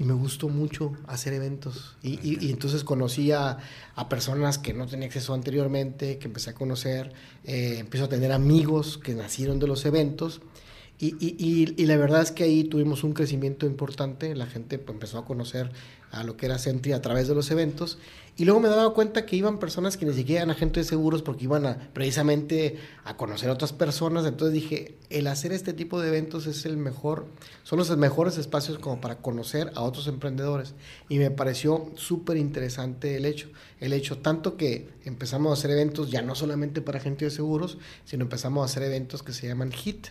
[0.00, 1.96] y me gustó mucho hacer eventos.
[2.02, 3.58] Y, y, entonces conocí a,
[3.94, 7.12] a, personas que no tenía acceso anteriormente, que empecé a conocer,
[7.44, 10.40] eh, empecé a tener amigos que nacieron de los eventos
[11.00, 14.94] y, y, y, la verdad es que ahí tuvimos un crecimiento importante, la gente pues,
[14.94, 15.70] empezó a conocer
[16.10, 17.96] a lo que era Sentry a través de los eventos
[18.36, 21.22] y luego me daba cuenta que iban personas que ni siquiera eran agentes de seguros
[21.22, 26.08] porque iban precisamente a conocer a otras personas, entonces dije, el hacer este tipo de
[26.08, 27.24] eventos es el mejor,
[27.62, 30.74] son los mejores espacios como para conocer a otros emprendedores
[31.08, 33.48] y me pareció súper interesante el hecho,
[33.78, 37.78] el hecho tanto que empezamos a hacer eventos ya no solamente para agentes de seguros,
[38.04, 40.08] sino empezamos a hacer eventos que se llaman HIT,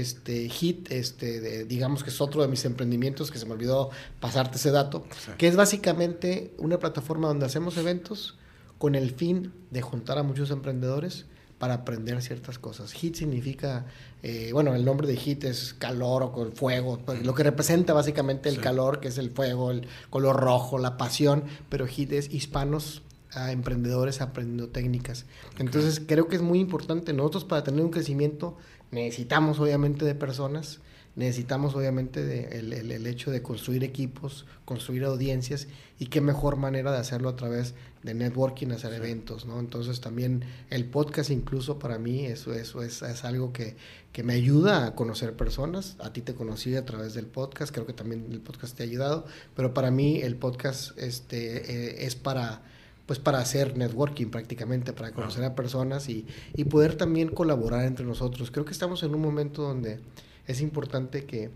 [0.00, 3.90] este Hit, este, digamos que es otro de mis emprendimientos que se me olvidó
[4.20, 5.04] pasarte ese dato,
[5.38, 8.36] que es básicamente una plataforma donde hacemos eventos
[8.78, 11.26] con el fin de juntar a muchos emprendedores
[11.58, 12.92] para aprender ciertas cosas.
[12.92, 13.86] HIT significa,
[14.22, 17.94] eh, bueno, el nombre de HIT es calor o con fuego, pues, lo que representa
[17.94, 22.32] básicamente el calor, que es el fuego, el color rojo, la pasión, pero HIT es
[22.32, 23.02] hispanos
[23.36, 25.26] a emprendedores aprendiendo técnicas.
[25.58, 28.56] Entonces creo que es muy importante, nosotros para tener un crecimiento
[28.90, 30.80] necesitamos obviamente de personas,
[31.16, 35.66] necesitamos obviamente de el, el, hecho de construir equipos, construir audiencias
[35.98, 39.58] y qué mejor manera de hacerlo a través de networking, hacer eventos, ¿no?
[39.58, 43.76] Entonces también el podcast incluso para mí eso, eso es, es algo que,
[44.12, 45.96] que, me ayuda a conocer personas.
[46.00, 48.86] A ti te conocí a través del podcast, creo que también el podcast te ha
[48.86, 49.24] ayudado,
[49.54, 52.62] pero para mí el podcast este, eh, es para
[53.06, 58.04] pues para hacer networking prácticamente, para conocer a personas y, y poder también colaborar entre
[58.04, 58.50] nosotros.
[58.50, 60.00] Creo que estamos en un momento donde
[60.46, 61.50] es importante que,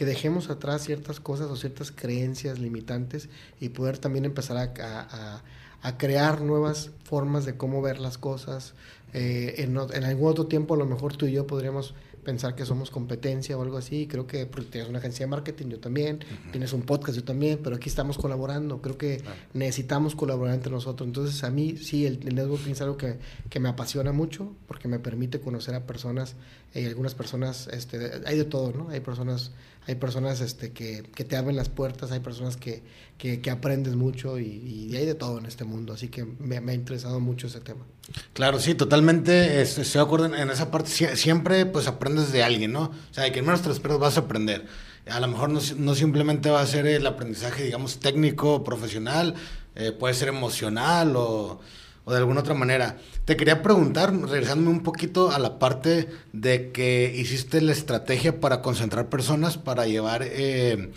[0.00, 3.28] dejemos atrás ciertas cosas o ciertas creencias limitantes
[3.60, 5.42] y poder también empezar a,
[5.82, 8.72] a, crear nuevas formas de cómo ver las cosas.
[9.12, 11.92] Eh, en, en, algún otro tiempo a lo mejor tú y yo podríamos
[12.24, 14.06] pensar que somos competencia o algo así.
[14.06, 17.76] Creo que tienes una agencia de marketing, yo también, tienes un podcast, yo también, pero
[17.76, 18.80] aquí estamos colaborando.
[18.80, 19.22] Creo que
[19.54, 21.06] necesitamos colaborar entre nosotros.
[21.06, 23.18] Entonces, a mí sí, el, networking es algo que,
[23.48, 26.36] que, me apasiona mucho porque me permite conocer a personas
[26.74, 28.90] y algunas personas, este, hay de todo, ¿no?
[28.90, 29.50] Hay personas
[29.90, 32.82] hay personas este, que, que, te abren las puertas, hay personas que,
[33.18, 36.74] que, aprendes mucho y, hay de todo en este mundo, así que me, me ha
[36.74, 37.84] interesado mucho ese tema.
[38.32, 42.84] Claro, sí, totalmente, estoy de acuerdo en esa parte, siempre pues aprendes de alguien, ¿no?
[42.84, 44.66] O sea, de que en menos te esperas vas a aprender.
[45.08, 49.34] A lo mejor no, no, simplemente va a ser el aprendizaje, digamos, técnico, profesional,
[49.74, 51.60] eh, puede ser emocional o
[52.04, 52.98] o de alguna otra manera.
[53.24, 58.62] Te quería preguntar, regresándome un poquito a la parte de que hiciste la estrategia para
[58.62, 60.90] concentrar personas, para llevar eh,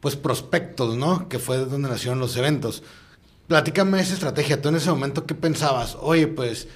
[0.00, 1.28] pues prospectos, ¿no?
[1.28, 2.82] Que fue donde nacieron los eventos.
[3.46, 4.60] Platícame esa estrategia.
[4.60, 5.96] Tú en ese momento, ¿qué pensabas?
[6.00, 6.68] Oye, pues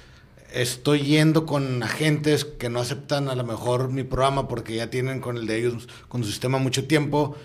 [0.53, 5.19] estoy yendo con agentes que no aceptan a lo mejor mi programa porque ya tienen
[5.19, 7.35] con el de ellos, con su sistema mucho tiempo.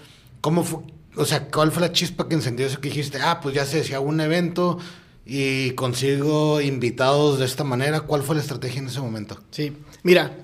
[0.40, 0.80] ¿Cómo fue?
[1.16, 3.18] O sea, ¿cuál fue la chispa que encendió eso que dijiste?
[3.20, 4.78] Ah, pues ya sé, si hago un evento
[5.30, 8.00] y consigo invitados de esta manera.
[8.00, 9.38] ¿Cuál fue la estrategia en ese momento?
[9.50, 10.34] Sí, mira,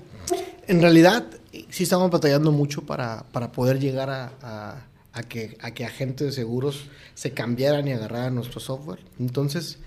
[0.67, 1.25] en realidad
[1.69, 6.33] sí estamos batallando mucho para, para poder llegar a, a, que, a que agentes de
[6.33, 8.99] seguros se cambiaran y agarraran nuestro software.
[9.19, 9.79] Entonces,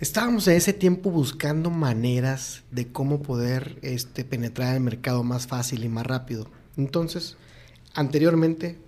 [0.00, 5.84] estábamos en ese tiempo buscando maneras de cómo poder este, penetrar el mercado más fácil
[5.84, 6.48] y más rápido.
[6.76, 7.36] Entonces,
[7.94, 8.78] anteriormente,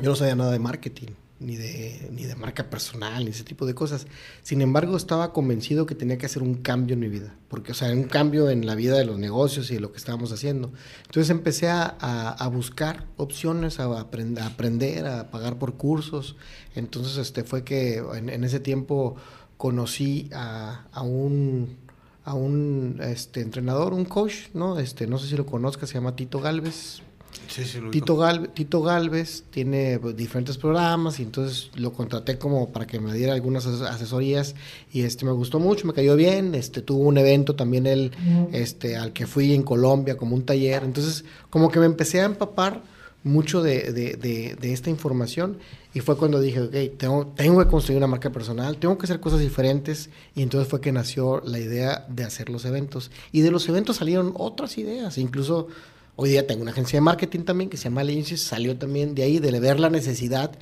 [0.00, 3.66] yo no sabía nada de marketing ni de, ni de marca personal, ni ese tipo
[3.66, 4.06] de cosas.
[4.42, 7.74] Sin embargo, estaba convencido que tenía que hacer un cambio en mi vida, porque, o
[7.74, 10.72] sea, un cambio en la vida de los negocios y de lo que estábamos haciendo.
[11.06, 16.36] Entonces empecé a, a, buscar opciones, a, aprender, a aprender, a pagar por cursos.
[16.74, 19.16] Entonces, este, fue que en, ese tiempo
[19.56, 21.82] conocí a, a un
[22.24, 24.78] a un este, entrenador, un coach, ¿no?
[24.78, 27.02] Este, no sé si lo conozcas, se llama Tito Galvez,
[27.90, 28.18] Tito,
[28.54, 33.34] Tito Galvez tiene pues, diferentes programas y entonces lo contraté como para que me diera
[33.34, 34.54] algunas asesorías
[34.92, 38.12] y este me gustó mucho, me cayó bien, este tuvo un evento también él
[38.52, 42.24] este al que fui en Colombia como un taller, entonces como que me empecé a
[42.24, 42.82] empapar
[43.24, 45.58] mucho de, de, de, esta información
[45.94, 49.20] y fue cuando dije, ok, tengo, tengo que construir una marca personal, tengo que hacer
[49.20, 53.10] cosas diferentes y entonces fue que nació la idea de hacer los eventos.
[53.30, 55.68] Y de los eventos salieron otras ideas, incluso
[56.14, 59.22] Hoy día tengo una agencia de marketing también que se llama Agencies, salió también de
[59.22, 60.52] ahí, de ver la necesidad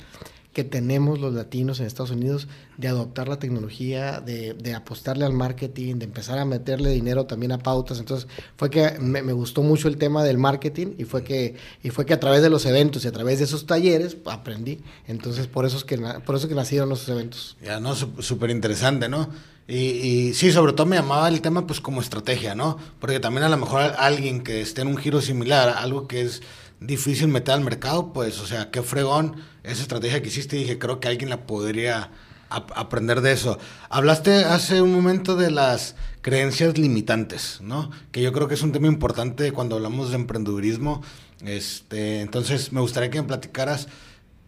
[0.53, 2.47] que tenemos los latinos en Estados Unidos
[2.77, 7.59] de adoptar la tecnología, de, apostarle al marketing, de empezar a meterle dinero también a
[7.59, 7.99] pautas.
[7.99, 8.27] Entonces
[8.57, 12.13] fue que me, gustó mucho el tema del marketing y fue que y fue que
[12.13, 14.79] a través de los eventos y a través de esos talleres aprendí.
[15.07, 17.57] Entonces por eso es que por eso que nacieron esos eventos.
[17.63, 19.29] Ya no súper interesante, ¿no?
[19.67, 22.77] Y, sí, sobre todo me llamaba el tema pues como estrategia, ¿no?
[22.99, 26.41] Porque también a lo mejor alguien que esté en un giro similar, algo que es
[26.81, 30.79] difícil meter al mercado, pues, o sea, qué fregón esa estrategia que hiciste y dije,
[30.79, 32.11] creo que alguien la podría
[32.49, 33.57] aprender de eso.
[33.89, 37.91] Hablaste hace un momento de las creencias limitantes, ¿no?
[38.11, 41.01] Que yo creo que es un tema importante cuando hablamos de emprendedurismo.
[41.45, 43.87] Este, entonces, me gustaría que me platicaras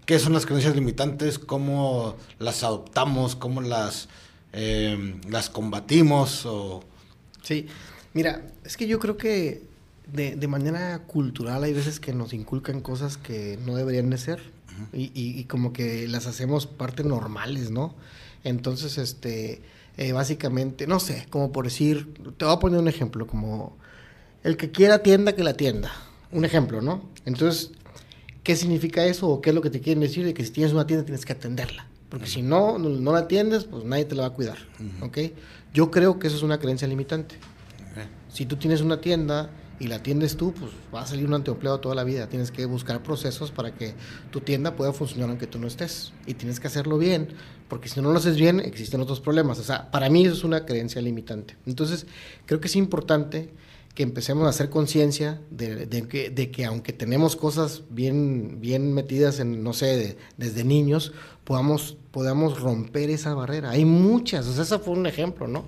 [0.05, 4.09] qué son las creencias limitantes, cómo las adoptamos, cómo las
[4.53, 6.83] eh, las combatimos o...
[7.41, 7.67] Sí,
[8.13, 9.63] mira, es que yo creo que
[10.11, 14.39] de, de, manera cultural hay veces que nos inculcan cosas que no deberían de ser
[14.91, 17.95] y, y, como que las hacemos parte normales, ¿no?
[18.43, 19.61] Entonces, este,
[19.97, 23.77] eh, básicamente, no sé, como por decir, te voy a poner un ejemplo, como
[24.43, 25.91] el que quiera tienda, que la tienda.
[26.31, 27.03] Un ejemplo, ¿no?
[27.25, 27.71] Entonces,
[28.43, 30.73] ¿qué significa eso o qué es lo que te quieren decir de que si tienes
[30.73, 31.87] una tienda tienes que atenderla?
[32.13, 34.59] Porque si no, no, la atiendes, pues nadie te la va a cuidar.
[35.01, 35.17] ¿Ok?
[35.73, 37.37] Yo creo que eso es una creencia limitante.
[38.29, 39.49] Si tú tienes una tienda
[39.79, 42.29] y la atiendes tú, pues va a salir un anteempleado toda la vida.
[42.29, 43.95] Tienes que buscar procesos para que
[44.29, 46.13] tu tienda pueda funcionar aunque tú no estés.
[46.27, 47.29] Y tienes que hacerlo bien,
[47.67, 49.57] porque si no lo haces bien, existen otros problemas.
[49.57, 51.57] O sea, para mí eso es una creencia limitante.
[51.65, 52.05] Entonces,
[52.45, 53.49] creo que es importante
[53.93, 59.39] que empecemos a hacer conciencia de, que, de, que, aunque tenemos cosas bien, bien metidas
[59.39, 61.13] en, no sé, desde niños,
[61.43, 63.69] podamos, podamos romper esa barrera.
[63.69, 65.65] Hay muchas, o sea, eso fue un ejemplo, ¿no?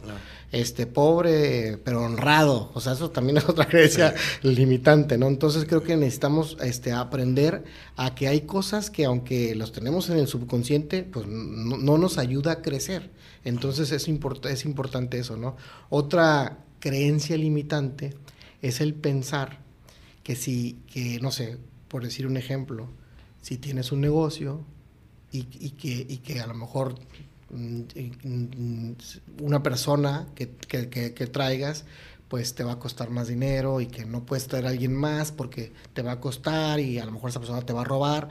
[0.52, 5.28] Este, pobre, pero honrado, o sea, eso también es otra creencia limitante, ¿no?
[5.28, 7.64] Entonces creo que necesitamos este, aprender
[7.96, 12.18] a que hay cosas que aunque los tenemos en el subconsciente, pues no, no nos
[12.18, 13.12] ayuda a crecer.
[13.44, 15.56] Entonces es, import es importante eso, ¿no?
[15.90, 18.14] Otra creencia limitante
[18.62, 19.58] es el pensar
[20.22, 21.58] que si, que no sé,
[21.88, 22.90] por decir un ejemplo,
[23.42, 24.64] si tienes un negocio
[25.32, 26.94] y, que, y que a lo mejor
[27.50, 27.82] mm,
[28.24, 28.92] mm,
[29.42, 31.86] una persona que, que, traigas,
[32.28, 35.32] pues te va a costar más dinero y que no puedes traer a alguien más
[35.32, 38.30] porque te va a costar y a lo mejor esa persona te va a robar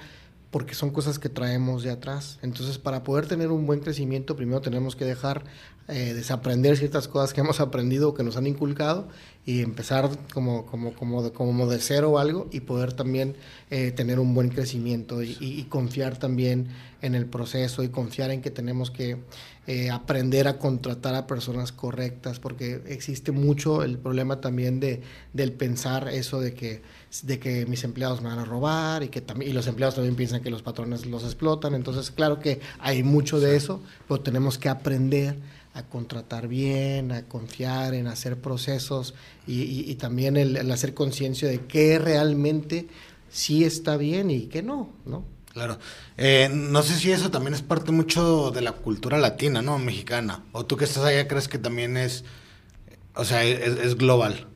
[0.53, 2.39] porque son cosas que traemos de atrás.
[2.41, 5.43] Entonces, para poder tener un buen crecimiento, primero tenemos que dejar
[5.87, 9.09] eh, desaprender ciertas cosas que hemos aprendido, que nos han inculcado,
[9.45, 13.37] y empezar como, como, como, de, como de cero o algo, y poder también
[13.71, 16.69] eh, tener un buen crecimiento y, confiar también
[17.03, 19.19] en el proceso y confiar en que tenemos que
[19.67, 25.03] eh, aprender a contratar a personas correctas, porque existe mucho el problema también de,
[25.33, 26.83] del pensar eso de que
[27.23, 30.17] de que mis empleados me van a robar y que también y los empleados también
[30.17, 31.75] piensan que los patrones los explotan.
[31.75, 35.37] Entonces, claro que hay mucho de eso, pero tenemos que aprender
[35.75, 39.15] a contratar bien, a confiar en hacer procesos
[39.47, 42.87] y, también el, hacer conciencia de qué realmente
[43.29, 45.34] sí está bien y qué no, ¿no?
[45.55, 45.79] Claro.
[46.19, 49.79] Eh, no sé si eso también es parte mucho de la cultura latina, ¿no?
[49.79, 50.43] Mexicana.
[50.53, 52.25] O tú que estás allá crees que también es,
[53.15, 54.49] o sea, es global.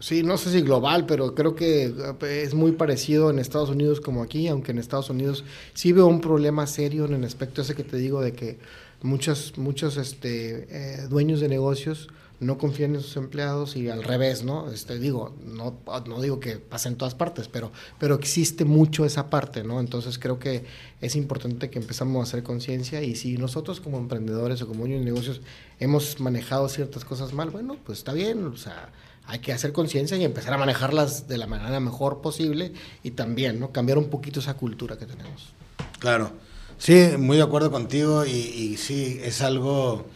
[0.00, 4.00] Sí, no sé si global, pero creo que eh, es muy parecido en Estados Unidos
[4.00, 5.44] como aquí, aunque en Estados Unidos
[5.74, 8.58] sí veo un problema serio en el aspecto ese que te digo de que
[9.02, 12.08] muchos, muchos este, eh, dueños de negocios
[12.40, 14.70] no confían en sus empleados y al revés, ¿no?
[14.70, 19.28] Este, digo, no, no digo que pase en todas partes, pero, pero existe mucho esa
[19.30, 19.80] parte, ¿no?
[19.80, 20.64] Entonces creo que
[21.00, 25.00] es importante que empezamos a hacer conciencia y si nosotros como emprendedores o como dueños
[25.00, 25.40] de negocios
[25.80, 28.90] hemos manejado ciertas cosas mal, bueno, pues está bien, o sea,
[29.26, 32.72] hay que hacer conciencia y empezar a manejarlas de la manera mejor posible
[33.02, 33.72] y también, ¿no?
[33.72, 35.52] Cambiar un poquito esa cultura que tenemos.
[35.98, 36.32] Claro.
[36.78, 40.06] Sí, muy de acuerdo contigo y, sí, es algo,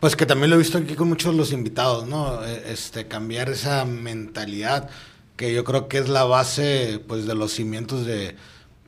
[0.00, 2.44] pues que también lo he visto aquí con muchos los invitados, ¿no?
[2.44, 4.88] E, este, cambiar esa mentalidad
[5.36, 8.36] que yo creo que es la base, pues, de los cimientos de,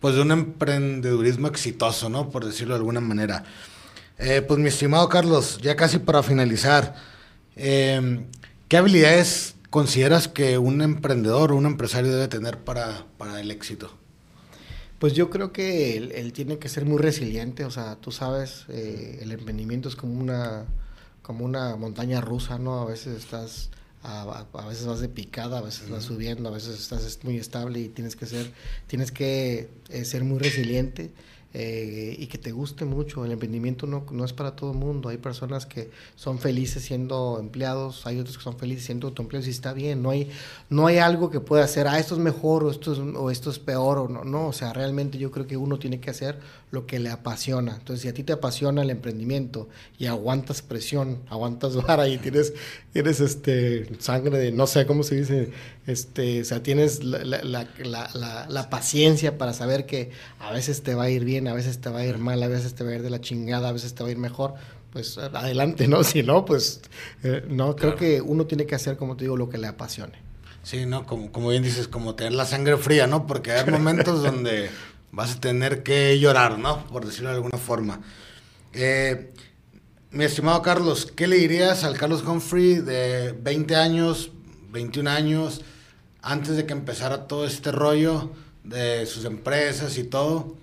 [0.01, 2.31] pues, de un emprendedurismo exitoso, ¿no?
[2.31, 3.45] Por decirlo de alguna manera.
[4.19, 6.95] Eh, pues, mi estimado Carlos, ya casi para finalizar,
[7.57, 8.25] eh,
[8.69, 13.91] ¿qué habilidades consideras que un emprendedor o un empresario debe tener para, para el éxito?
[15.01, 19.21] Pues yo creo que él, tiene que ser muy resiliente, o sea, tú sabes, eh,
[19.23, 20.67] el emprendimiento es como una,
[21.23, 22.81] como una montaña rusa, ¿no?
[22.81, 23.71] A veces estás,
[24.03, 27.89] a, veces vas de picada, a veces vas subiendo, a veces estás muy estable y
[27.89, 28.53] tienes que ser,
[28.87, 31.11] tienes que eh, ser muy resiliente
[31.53, 33.25] eh, y que te guste mucho.
[33.25, 35.09] El emprendimiento no, no es para todo el mundo.
[35.09, 39.51] Hay personas que son felices siendo empleados, hay otros que son felices siendo autoempleados y
[39.51, 40.01] está bien.
[40.01, 40.31] No hay,
[40.69, 43.51] no hay algo que pueda hacer, ah, esto es mejor o esto es, o esto
[43.51, 44.25] es peor o no.
[44.25, 46.39] No, o sea, realmente yo creo que uno tiene que hacer
[46.71, 47.75] lo que le apasiona.
[47.77, 52.53] Entonces, si a ti te apasiona el emprendimiento y aguantas presión, aguantas vara y tienes,
[52.93, 55.51] tienes este, sangre de, no sé cómo se dice,
[55.87, 60.95] este, o sea, tienes la, la, la, la paciencia para saber que a veces te
[60.95, 62.91] va a ir bien a veces te va a ir mal, a veces te va
[62.91, 64.55] a ir de la chingada, a veces te va a ir mejor,
[64.93, 66.03] pues adelante, ¿no?
[66.05, 66.80] Si no, pues
[67.22, 70.18] eh, no, creo que uno tiene que hacer, como te digo, lo que le apasione.
[70.62, 71.07] Sí, ¿no?
[71.07, 73.26] Como, como bien dices, como tener la sangre fría, ¿no?
[73.26, 74.70] Porque hay momentos donde
[75.12, 76.86] vas a tener que llorar, ¿no?
[76.86, 78.01] Por decirlo de alguna forma.
[78.72, 79.32] Eh,
[80.11, 84.30] mi estimado Carlos, ¿qué le dirías al Carlos Humphrey de 20 años,
[84.70, 85.62] 21 años,
[86.22, 88.30] antes de que empezara todo este rollo
[88.64, 90.57] de sus empresas y todo?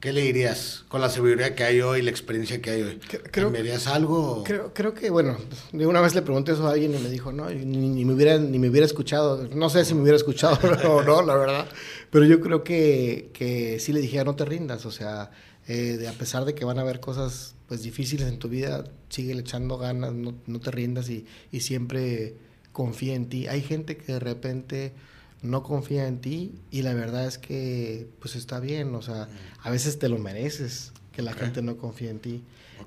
[0.00, 2.98] ¿Qué le dirías con la seguridad que hay hoy, la experiencia que hay hoy?
[3.06, 4.42] Creo, ¿Cambiarías algo?
[4.44, 5.36] Creo, creo que, bueno,
[5.72, 8.38] de una vez le pregunté eso a alguien y me dijo, no, ni, me, hubiera,
[8.38, 9.46] ni me hubiera escuchado.
[9.48, 10.58] No sé si me hubiera escuchado
[10.90, 11.68] o no, la verdad.
[12.10, 14.86] Pero yo creo que, que sí le dije, no te rindas.
[14.86, 15.32] O sea,
[15.68, 19.38] eh, a pesar de que van a haber cosas pues difíciles en tu vida, sigue
[19.38, 22.36] echando ganas, no, no te rindas y, y siempre
[22.72, 23.48] confía en ti.
[23.48, 24.94] Hay gente que de repente
[25.42, 29.28] no confía en ti y la verdad es que pues está bien, o sea,
[29.62, 32.42] a veces te lo mereces, que la gente no confía en ti.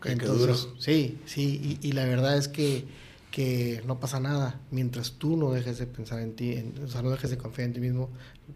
[0.06, 0.76] Entonces, duro.
[0.80, 2.86] sí, sí, y, y la verdad es que,
[3.32, 4.60] que no pasa nada.
[4.72, 7.68] Mientras tú no dejes de pensar en ti, en- o sea, no dejes de confiar
[7.68, 8.10] en ti mismo,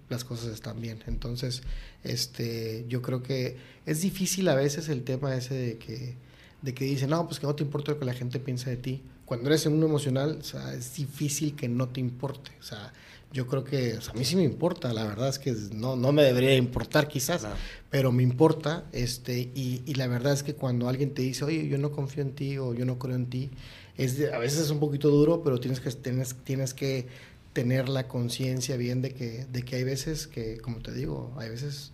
[0.10, 1.04] las cosas están bien.
[1.08, 1.64] Entonces,
[2.04, 6.16] este, yo creo que es difícil a veces el tema ese de que,
[6.62, 8.78] de que dicen, no, pues que no te importa lo que la gente piensa de
[8.78, 9.02] ti.
[9.26, 12.52] Cuando eres en uno emocional, o sea, es difícil que no te importe.
[12.60, 12.94] O sea,
[13.34, 15.96] yo creo que, o sea, a mí sí me importa, la verdad es que no,
[15.96, 17.56] no me debería importar quizás, Claro.
[17.90, 21.68] pero me importa, este, y, y la verdad es que cuando alguien te dice, oye,
[21.68, 23.50] yo no confío en ti o yo no creo en ti,
[23.98, 27.08] es de- a veces es un poquito duro, pero tienes que, tienes, tienes que
[27.54, 31.50] tener la conciencia bien de que, de que hay veces que, como te digo, hay
[31.50, 31.92] veces,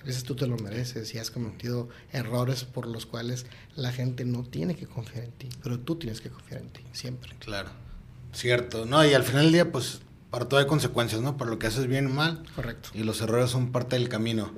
[0.00, 4.24] a veces tú te lo mereces y has cometido errores por los cuales la gente
[4.24, 7.32] no tiene que confiar en ti, pero tú tienes que confiar en ti, siempre.
[7.40, 7.70] Claro.
[8.32, 8.84] Cierto.
[8.84, 10.00] No, y al final del día, pues,
[10.36, 11.38] para todo hay consecuencias, ¿no?
[11.38, 12.42] Para lo que haces bien y mal.
[12.54, 12.90] Correcto.
[12.92, 14.52] Y los errores son parte del camino.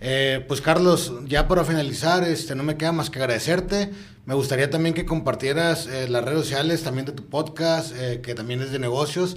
[0.00, 3.90] Eh, pues Carlos, ya para finalizar, este, no me queda más que agradecerte.
[4.24, 8.34] Me gustaría también que compartieras eh, las redes sociales también de tu podcast, eh, que
[8.34, 9.36] también es de negocios.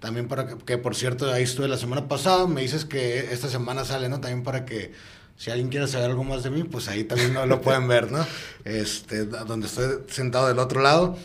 [0.00, 2.46] También para que, que, por cierto, ahí estuve la semana pasada.
[2.46, 4.20] Me dices que esta semana sale, ¿no?
[4.20, 4.92] También para que
[5.38, 8.12] si alguien quiere saber algo más de mí, pues ahí también no lo pueden ver,
[8.12, 8.22] ¿no?
[8.66, 11.16] Este, donde estoy sentado del otro lado.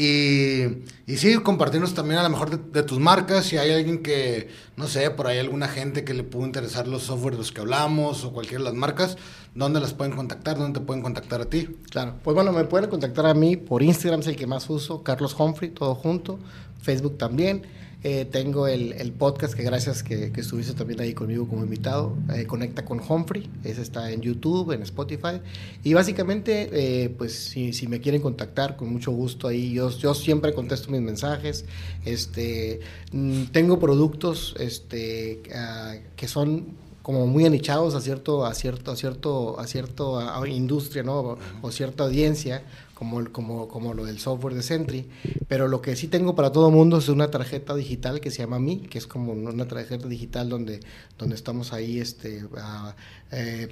[0.00, 3.44] Y, y sí, compartirnos también a lo mejor de, de tus marcas.
[3.44, 7.02] Si hay alguien que, no sé, por ahí alguna gente que le pudo interesar los
[7.02, 9.18] software de los que hablamos o cualquiera de las marcas,
[9.54, 10.56] ¿dónde las pueden contactar?
[10.56, 11.68] ¿Dónde te pueden contactar a ti?
[11.90, 15.02] Claro, pues bueno, me pueden contactar a mí por Instagram, es el que más uso,
[15.02, 16.38] Carlos Humphrey, todo junto,
[16.80, 17.66] Facebook también.
[18.02, 22.16] Eh, tengo el, el podcast que gracias que, que estuviste también ahí conmigo como invitado,
[22.34, 25.40] eh, Conecta con Humphrey, ese está en YouTube, en Spotify.
[25.84, 30.14] Y básicamente, eh, pues si, si me quieren contactar, con mucho gusto ahí, yo, yo
[30.14, 31.66] siempre contesto mis mensajes.
[32.06, 32.80] Este,
[33.12, 36.68] mm, tengo productos este, ah, que son
[37.02, 41.38] como muy anichados a cierto a cierto a cierto a cierto a- a industria no
[41.62, 42.62] o cierta audiencia
[43.00, 45.08] como como como lo del software de Sentry
[45.48, 48.58] pero lo que sí tengo para todo mundo es una tarjeta digital que se llama
[48.58, 50.80] Mi que es como una tarjeta digital donde
[51.18, 52.94] donde estamos ahí este ah,
[53.32, 53.68] eh,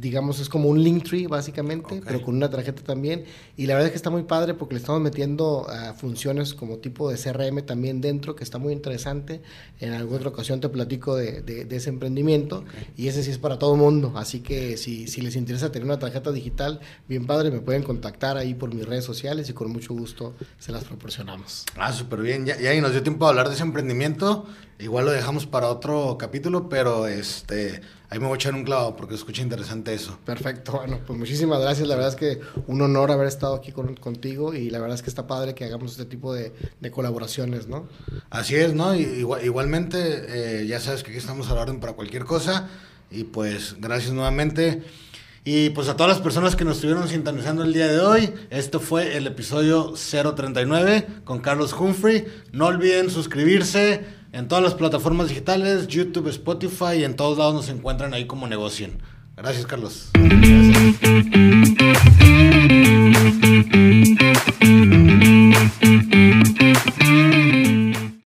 [0.00, 2.04] digamos es como un Linktree básicamente Ok.
[2.06, 3.24] pero con una tarjeta también
[3.56, 6.78] y la verdad es que está muy padre porque le estamos metiendo ah, funciones como
[6.78, 9.42] tipo de CRM también dentro que está muy interesante
[9.80, 12.64] en alguna otra ocasión te platico de, de- de ese emprendimiento
[12.96, 15.98] y ese sí es para todo mundo así que si, si les interesa tener una
[15.98, 19.92] tarjeta digital bien padre me pueden contactar ahí por mis redes sociales y con mucho
[19.94, 22.46] gusto se las proporcionamos Ah, súper bien.
[22.46, 24.46] Ya, ya nos dio tiempo de hablar de ese emprendimiento.
[24.78, 27.80] Igual lo dejamos para otro capítulo, pero este,
[28.14, 30.18] ahí me voy a echar un clavo porque escucha interesante eso.
[30.24, 31.86] Perfecto, bueno, pues muchísimas gracias.
[31.88, 35.02] La verdad es que un honor haber estado aquí con- contigo y la verdad es
[35.02, 37.88] que está padre que hagamos este tipo de, de colaboraciones, ¿no?
[38.30, 38.94] Así es, ¿no?
[38.94, 42.68] Igual- igualmente, eh, ya sabes que aquí estamos a la orden para cualquier cosa.
[43.10, 44.82] Y pues, gracias nuevamente.
[45.46, 48.80] Y pues a todas las personas que nos estuvieron sintonizando el día de hoy, esto
[48.80, 52.24] fue el episodio 039 con Carlos Humphrey.
[52.52, 54.04] No olviden suscribirse
[54.34, 58.98] en todas las plataformas digitales, YouTube, Spotify, en todos lados nos encuentran ahí como negocien.
[59.36, 60.10] Gracias, Carlos.
[65.80, 65.93] Gracias.